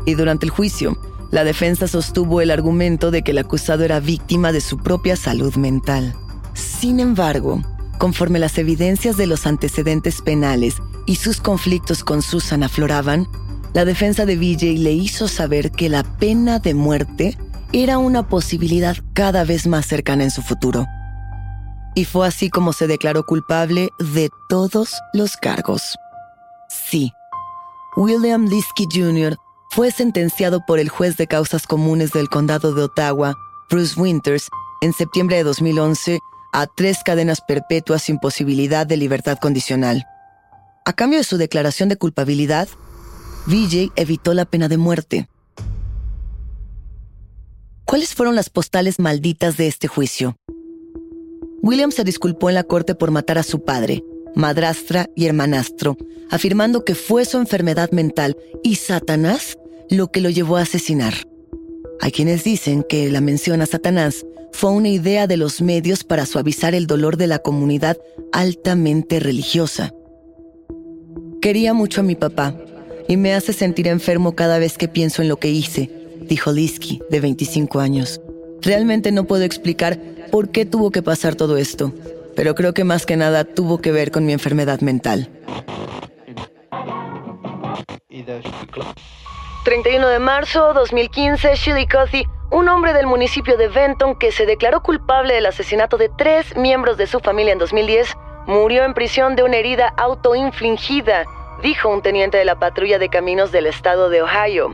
y 0.07 0.15
durante 0.15 0.45
el 0.45 0.51
juicio, 0.51 0.99
la 1.37 1.45
defensa 1.45 1.87
sostuvo 1.87 2.41
el 2.41 2.51
argumento 2.51 3.11
de 3.11 3.21
que 3.21 3.33
el 3.33 3.37
acusado 3.37 3.85
era 3.85 4.01
víctima 4.01 4.53
de 4.53 4.63
su 4.63 4.79
propia 4.79 5.17
salud 5.17 5.55
mental. 5.57 6.15
Sin 6.55 6.99
embargo, 6.99 7.61
conforme 7.99 8.39
las 8.39 8.57
evidencias 8.57 9.19
de 9.19 9.27
los 9.27 9.47
antecedentes 9.47 10.23
penales 10.23 10.77
y 11.05 11.17
sus 11.17 11.43
conflictos 11.43 12.05
con 12.05 12.23
Susan 12.23 12.63
afloraban, 12.63 13.29
la 13.75 13.85
defensa 13.85 14.25
de 14.25 14.37
VJ 14.37 14.79
le 14.79 14.93
hizo 14.93 15.29
saber 15.29 15.73
que 15.73 15.91
la 15.91 16.05
pena 16.05 16.59
de 16.59 16.73
muerte 16.73 17.37
era 17.71 17.99
una 17.99 18.31
posibilidad 18.31 18.97
cada 19.13 19.45
vez 19.45 19.67
más 19.67 19.85
cercana 19.85 20.25
en 20.25 20.31
su 20.31 20.41
futuro. 20.41 20.87
Y 21.95 22.07
fue 22.07 22.27
así 22.27 22.49
como 22.49 22.73
se 22.73 22.87
declaró 22.87 23.27
culpable 23.27 23.91
de 24.15 24.31
todos 24.49 24.95
los 25.13 25.37
cargos. 25.37 25.99
Sí, 26.71 27.13
William 27.95 28.47
Liskey 28.47 28.87
Jr. 28.91 29.37
fue 29.77 29.91
sentenciado 29.91 30.65
por 30.65 30.79
el 30.79 30.89
juez 30.89 31.19
de 31.19 31.27
causas 31.27 31.67
comunes 31.67 32.11
del 32.13 32.31
condado 32.31 32.73
de 32.73 32.85
Ottawa, 32.85 33.35
Bruce 33.69 34.01
Winters, 34.01 34.49
en 34.81 34.95
septiembre 34.95 35.37
de 35.37 35.43
2011 35.43 36.19
a 36.55 36.67
tres 36.67 37.01
cadenas 37.05 37.43
perpetuas 37.47 38.03
sin 38.03 38.19
posibilidad 38.19 38.87
de 38.87 38.97
libertad 38.97 39.37
condicional. 39.37 40.07
A 40.87 40.95
cambio 40.95 41.19
de 41.19 41.25
su 41.25 41.37
declaración 41.37 41.91
de 41.91 41.99
culpabilidad, 41.99 42.71
VJ 43.47 43.93
evitó 43.97 44.33
la 44.33 44.47
pena 44.47 44.69
de 44.69 44.79
muerte. 44.79 45.29
¿Cuáles 47.85 48.15
fueron 48.15 48.35
las 48.35 48.49
postales 48.49 48.99
malditas 48.99 49.59
de 49.59 49.67
este 49.67 49.89
juicio? 49.89 50.39
William 51.61 51.93
se 51.93 52.03
disculpó 52.03 52.49
en 52.49 52.55
la 52.55 52.65
corte 52.65 52.95
por 52.95 53.11
matar 53.11 53.37
a 53.37 53.43
su 53.43 53.63
padre, 53.63 54.03
madrastra 54.35 55.11
y 55.15 55.27
hermanastro, 55.27 55.99
afirmando 56.31 56.83
que 56.83 56.95
fue 56.95 57.27
su 57.27 57.37
enfermedad 57.37 57.91
mental 57.91 58.39
y 58.63 58.77
Satanás 58.77 59.59
lo 59.91 60.11
que 60.11 60.21
lo 60.21 60.31
llevó 60.31 60.57
a 60.57 60.63
asesinar. 60.63 61.15
Hay 62.01 62.13
quienes 62.13 62.45
dicen 62.45 62.85
que 62.89 63.11
la 63.11 63.21
mención 63.21 63.63
a 63.63 63.67
Satanás 63.67 64.27
fue 64.53 64.71
una 64.71 64.89
idea 64.89 65.27
de 65.27 65.37
los 65.37 65.61
medios 65.61 66.05
para 66.05 66.27
suavizar 66.27 66.75
el 66.75 66.87
dolor 66.87 67.17
de 67.17 67.27
la 67.27 67.39
comunidad 67.39 67.99
altamente 68.33 69.21
religiosa. 69.21 69.93
Quería 71.41 71.75
mucho 71.75 72.01
a 72.01 72.05
mi 72.05 72.15
papá 72.15 72.57
y 73.09 73.17
me 73.17 73.35
hace 73.35 73.53
sentir 73.53 73.87
enfermo 73.87 74.35
cada 74.35 74.59
vez 74.59 74.79
que 74.79 74.89
pienso 74.89 75.23
en 75.23 75.29
lo 75.29 75.37
que 75.37 75.51
hice, 75.51 75.91
dijo 76.23 76.53
Liski, 76.53 77.01
de 77.11 77.21
25 77.21 77.81
años. 77.81 78.21
Realmente 78.63 79.13
no 79.13 79.25
puedo 79.25 79.45
explicar 79.45 80.01
por 80.31 80.51
qué 80.51 80.65
tuvo 80.65 80.91
que 80.91 81.03
pasar 81.03 81.35
todo 81.35 81.57
esto, 81.57 81.93
pero 82.35 82.55
creo 82.55 82.75
que 82.75 82.85
más 82.85 83.07
que 83.07 83.17
nada 83.17 83.45
tuvo 83.45 83.79
que 83.79 83.93
ver 83.93 84.11
con 84.11 84.27
mi 84.27 84.33
enfermedad 84.33 84.81
mental. 84.81 85.31
31 89.67 90.07
de 90.07 90.21
marzo 90.21 90.73
2015, 90.75 91.55
Chillicothe, 91.55 92.29
un 92.53 92.69
hombre 92.69 92.93
del 92.93 93.09
municipio 93.09 93.57
de 93.57 93.67
Benton 93.67 94.15
que 94.15 94.31
se 94.31 94.47
declaró 94.47 94.81
culpable 94.81 95.35
del 95.35 95.47
asesinato 95.47 95.97
de 95.97 96.09
tres 96.09 96.57
miembros 96.57 96.97
de 96.97 97.09
su 97.09 97.19
familia 97.19 97.53
en 97.53 97.59
2010, 97.59 98.17
murió 98.47 98.85
en 98.85 98.95
prisión 98.95 99.35
de 99.35 99.43
una 99.43 99.57
herida 99.57 99.93
autoinfligida, 99.97 101.25
dijo 101.65 101.89
un 101.89 102.01
teniente 102.01 102.39
de 102.39 102.45
la 102.45 102.61
patrulla 102.61 103.01
de 103.01 103.09
caminos 103.09 103.51
del 103.51 103.67
estado 103.67 104.09
de 104.09 104.23
Ohio. 104.23 104.73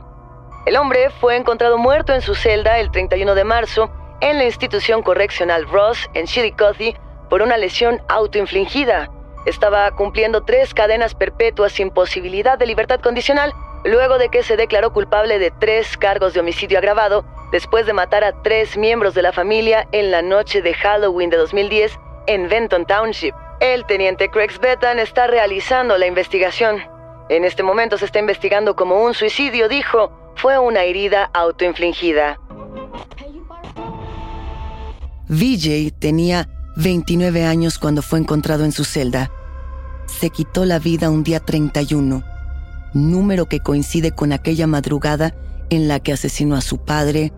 El 0.67 0.77
hombre 0.77 1.09
fue 1.09 1.37
encontrado 1.37 1.79
muerto 1.79 2.13
en 2.13 2.21
su 2.21 2.35
celda 2.35 2.79
el 2.79 2.91
31 2.91 3.35
de 3.35 3.45
marzo 3.45 3.91
en 4.21 4.37
la 4.37 4.45
institución 4.45 5.03
correccional 5.03 5.67
Ross 5.71 6.11
en 6.13 6.27
Chillicothe 6.27 7.01
por 7.31 7.41
una 7.41 7.57
lesión 7.57 8.03
autoinfligida. 8.11 9.09
Estaba 9.47 9.91
cumpliendo 9.93 10.43
tres 10.43 10.75
cadenas 10.75 11.15
perpetuas 11.15 11.73
sin 11.73 11.91
posibilidad 11.91 12.59
de 12.59 12.67
libertad 12.67 13.01
condicional 13.01 13.55
luego 13.85 14.19
de 14.19 14.29
que 14.29 14.43
se 14.43 14.57
declaró 14.57 14.93
culpable 14.93 15.39
de 15.39 15.51
tres 15.51 15.97
cargos 15.97 16.35
de 16.35 16.41
homicidio 16.41 16.79
agravado 16.79 17.25
después 17.51 17.87
de 17.87 17.93
matar 17.93 18.25
a 18.25 18.43
tres 18.43 18.77
miembros 18.77 19.15
de 19.15 19.23
la 19.23 19.33
familia 19.33 19.87
en 19.93 20.11
la 20.11 20.23
noche 20.23 20.63
de 20.63 20.75
Halloween 20.75 21.31
de 21.31 21.37
2010 21.37 21.99
en 22.27 22.49
Benton 22.49 22.87
Township. 22.87 23.35
El 23.61 23.85
teniente 23.87 24.29
Craig 24.29 24.59
Betan 24.61 24.99
está 24.99 25.27
realizando 25.27 25.99
la 25.99 26.07
investigación. 26.07 26.83
En 27.29 27.45
este 27.45 27.63
momento 27.63 27.99
se 27.99 28.07
está 28.07 28.19
investigando 28.19 28.75
como 28.75 29.03
un 29.03 29.15
suicidio, 29.15 29.69
dijo. 29.69 30.11
Fue 30.35 30.59
una 30.59 30.83
herida 30.83 31.31
autoinfligida. 31.35 32.39
VJ 35.29 35.93
tenía 35.99 36.49
29 36.77 37.45
años 37.45 37.79
cuando 37.79 38.03
fue 38.03 38.19
encontrado 38.19 38.65
en 38.65 38.73
su 38.73 38.85
celda. 38.85 39.31
Se 40.07 40.31
quitó 40.31 40.65
la 40.65 40.79
vida 40.79 41.11
un 41.11 41.23
día 41.23 41.41
31, 41.41 42.23
número 42.95 43.47
que 43.47 43.61
coincide 43.61 44.13
con 44.13 44.33
aquella 44.33 44.67
madrugada 44.67 45.35
en 45.71 45.89
la 45.89 46.01
que 46.01 46.13
asesinó 46.13 46.57
a 46.57 46.61
su 46.61 46.79
padre, 46.79 47.33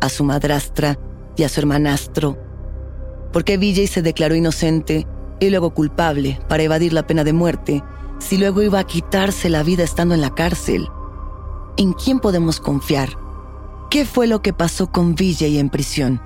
a 0.00 0.08
su 0.08 0.24
madrastra 0.24 0.98
y 1.36 1.44
a 1.44 1.48
su 1.48 1.60
hermanastro. 1.60 2.38
¿Por 3.32 3.44
qué 3.44 3.56
VJ 3.56 3.86
se 3.86 4.02
declaró 4.02 4.34
inocente 4.34 5.06
y 5.40 5.50
luego 5.50 5.74
culpable 5.74 6.40
para 6.48 6.62
evadir 6.62 6.92
la 6.92 7.06
pena 7.06 7.24
de 7.24 7.32
muerte 7.32 7.82
si 8.18 8.36
luego 8.36 8.62
iba 8.62 8.80
a 8.80 8.84
quitarse 8.86 9.48
la 9.48 9.62
vida 9.62 9.84
estando 9.84 10.14
en 10.14 10.20
la 10.20 10.34
cárcel? 10.34 10.88
¿En 11.76 11.92
quién 11.92 12.18
podemos 12.18 12.60
confiar? 12.60 13.10
¿Qué 13.90 14.04
fue 14.04 14.26
lo 14.26 14.42
que 14.42 14.52
pasó 14.52 14.90
con 14.90 15.14
VJ 15.14 15.58
en 15.58 15.70
prisión? 15.70 16.20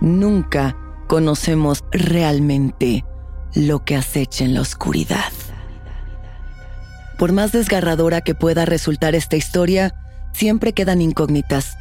Nunca 0.00 0.76
conocemos 1.08 1.84
realmente 1.90 3.04
lo 3.54 3.84
que 3.84 3.96
acecha 3.96 4.44
en 4.44 4.54
la 4.54 4.62
oscuridad. 4.62 5.32
Por 7.22 7.30
más 7.30 7.52
desgarradora 7.52 8.20
que 8.20 8.34
pueda 8.34 8.64
resultar 8.64 9.14
esta 9.14 9.36
historia, 9.36 9.94
siempre 10.32 10.72
quedan 10.72 11.00
incógnitas. 11.00 11.76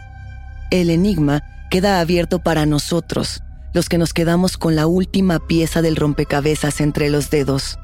El 0.70 0.92
enigma 0.92 1.42
queda 1.72 2.00
abierto 2.00 2.38
para 2.38 2.68
nosotros, 2.68 3.42
los 3.74 3.90
que 3.90 3.98
nos 3.98 4.14
quedamos 4.14 4.56
con 4.60 4.76
la 4.76 4.86
última 4.86 5.40
pieza 5.40 5.82
del 5.82 5.96
rompecabezas 5.96 6.80
entre 6.80 7.10
los 7.10 7.32
dedos. 7.32 7.80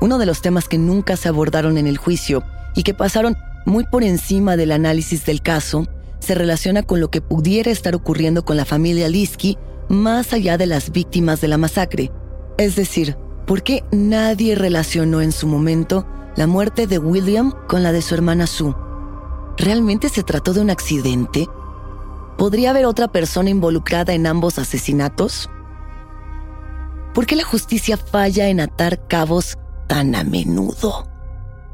Uno 0.00 0.18
de 0.18 0.26
los 0.26 0.42
temas 0.42 0.66
que 0.66 0.78
nunca 0.78 1.16
se 1.16 1.28
abordaron 1.28 1.78
en 1.78 1.86
el 1.86 1.96
juicio 1.96 2.42
y 2.74 2.82
que 2.82 2.92
pasaron 2.92 3.36
muy 3.64 3.84
por 3.84 4.02
encima 4.02 4.56
del 4.56 4.72
análisis 4.72 5.24
del 5.24 5.42
caso 5.42 5.86
se 6.18 6.34
relaciona 6.34 6.82
con 6.82 6.98
lo 6.98 7.08
que 7.08 7.20
pudiera 7.20 7.70
estar 7.70 7.94
ocurriendo 7.94 8.44
con 8.44 8.56
la 8.56 8.64
familia 8.64 9.08
Liski 9.08 9.58
más 9.88 10.32
allá 10.32 10.58
de 10.58 10.66
las 10.66 10.90
víctimas 10.90 11.40
de 11.40 11.46
la 11.46 11.56
masacre. 11.56 12.10
Es 12.58 12.74
decir, 12.74 13.16
¿por 13.46 13.62
qué 13.62 13.84
nadie 13.92 14.56
relacionó 14.56 15.22
en 15.22 15.30
su 15.30 15.46
momento 15.46 16.04
la 16.38 16.46
muerte 16.46 16.86
de 16.86 16.98
William 16.98 17.52
con 17.66 17.82
la 17.82 17.90
de 17.90 18.00
su 18.00 18.14
hermana 18.14 18.46
Sue? 18.46 18.72
¿Realmente 19.56 20.08
se 20.08 20.22
trató 20.22 20.52
de 20.52 20.60
un 20.60 20.70
accidente? 20.70 21.48
¿Podría 22.36 22.70
haber 22.70 22.86
otra 22.86 23.08
persona 23.08 23.50
involucrada 23.50 24.12
en 24.12 24.24
ambos 24.24 24.60
asesinatos? 24.60 25.50
¿Por 27.12 27.26
qué 27.26 27.34
la 27.34 27.42
justicia 27.42 27.96
falla 27.96 28.46
en 28.46 28.60
atar 28.60 29.04
cabos 29.08 29.58
tan 29.88 30.14
a 30.14 30.22
menudo? 30.22 31.08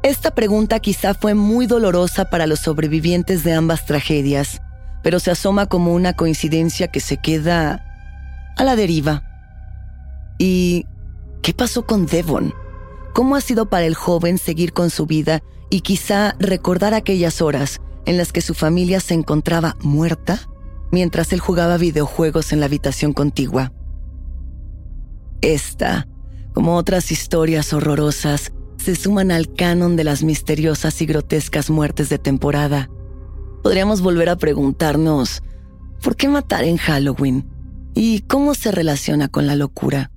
Esta 0.01 0.33
pregunta 0.33 0.79
quizá 0.79 1.13
fue 1.13 1.35
muy 1.35 1.67
dolorosa 1.67 2.31
para 2.31 2.47
los 2.47 2.61
sobrevivientes 2.61 3.43
de 3.43 3.53
ambas 3.53 3.85
tragedias, 3.85 4.61
pero 5.03 5.19
se 5.19 5.29
asoma 5.29 5.67
como 5.67 5.93
una 5.93 6.13
coincidencia 6.13 6.87
que 6.87 7.01
se 7.01 7.17
queda 7.17 7.85
a 8.57 8.63
la 8.63 8.75
deriva. 8.75 9.21
¿Y 10.39 10.87
qué 11.43 11.53
pasó 11.53 11.85
con 11.85 12.07
Devon? 12.07 12.64
¿Cómo 13.15 13.35
ha 13.35 13.41
sido 13.41 13.65
para 13.67 13.87
el 13.87 13.95
joven 13.95 14.37
seguir 14.37 14.73
con 14.73 14.91
su 14.91 15.07
vida 15.07 15.41
y 15.71 15.81
quizá 15.81 16.35
recordar 16.37 16.93
aquellas 16.93 17.41
horas 17.41 17.81
en 18.05 18.17
las 18.17 18.31
que 18.31 18.41
su 18.41 18.53
familia 18.53 18.99
se 18.99 19.15
encontraba 19.15 19.75
muerta? 19.81 20.47
mientras 20.95 21.33
él 21.33 21.41
jugaba 21.41 21.77
videojuegos 21.77 22.53
en 22.53 22.61
la 22.61 22.67
habitación 22.67 23.11
contigua. 23.11 23.73
Esta, 25.41 26.07
como 26.53 26.77
otras 26.77 27.11
historias 27.11 27.73
horrorosas, 27.73 28.53
se 28.77 28.95
suman 28.95 29.29
al 29.31 29.53
canon 29.53 29.97
de 29.97 30.05
las 30.05 30.23
misteriosas 30.23 31.01
y 31.01 31.05
grotescas 31.05 31.69
muertes 31.69 32.07
de 32.07 32.17
temporada. 32.17 32.89
Podríamos 33.61 34.01
volver 34.01 34.29
a 34.29 34.37
preguntarnos, 34.37 35.43
¿por 36.01 36.15
qué 36.15 36.29
matar 36.29 36.63
en 36.63 36.77
Halloween? 36.77 37.45
¿Y 37.93 38.21
cómo 38.21 38.53
se 38.53 38.71
relaciona 38.71 39.27
con 39.27 39.47
la 39.47 39.55
locura? 39.55 40.11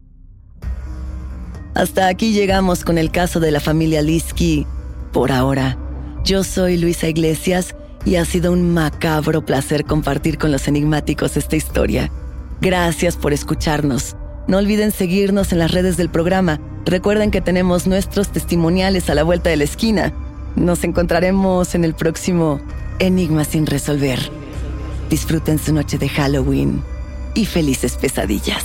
Hasta 1.79 2.09
aquí 2.09 2.33
llegamos 2.33 2.83
con 2.83 2.99
el 2.99 3.13
caso 3.13 3.39
de 3.39 3.53
la 3.53 3.61
familia 3.61 4.03
Liski. 4.03 4.67
Por 5.13 5.31
ahora, 5.31 5.79
yo 6.25 6.43
soy 6.43 6.77
Luisa 6.77 7.07
Iglesias 7.07 7.77
y 8.05 8.17
ha 8.17 8.25
sido 8.25 8.51
un 8.51 8.75
macabro 8.75 9.47
placer 9.47 9.85
compartir 9.85 10.39
con 10.39 10.51
los 10.51 10.67
enigmáticos 10.67 11.37
esta 11.37 11.55
historia. 11.55 12.11
Gracias 12.61 13.17
por 13.17 13.33
escucharnos. 13.33 14.17
No 14.49 14.59
olviden 14.59 14.91
seguirnos 14.91 15.53
en 15.53 15.61
las 15.61 15.71
redes 15.71 15.97
del 15.97 16.09
programa. 16.09 16.59
Recuerden 16.85 17.31
que 17.31 17.41
tenemos 17.41 17.87
nuestros 17.87 18.31
testimoniales 18.31 19.09
a 19.09 19.15
la 19.15 19.23
vuelta 19.23 19.49
de 19.49 19.59
la 19.59 19.65
esquina. 19.65 20.13
Nos 20.57 20.83
encontraremos 20.83 21.77
en 21.77 21.85
el 21.85 21.95
próximo 21.95 22.61
Enigma 22.99 23.45
sin 23.45 23.67
resolver. 23.67 24.19
Disfruten 25.11 25.61
su 25.61 25.73
noche 25.73 25.97
de 25.97 26.09
Halloween 26.09 26.83
y 27.35 27.47
felices 27.47 27.95
pesadillas. 27.95 28.65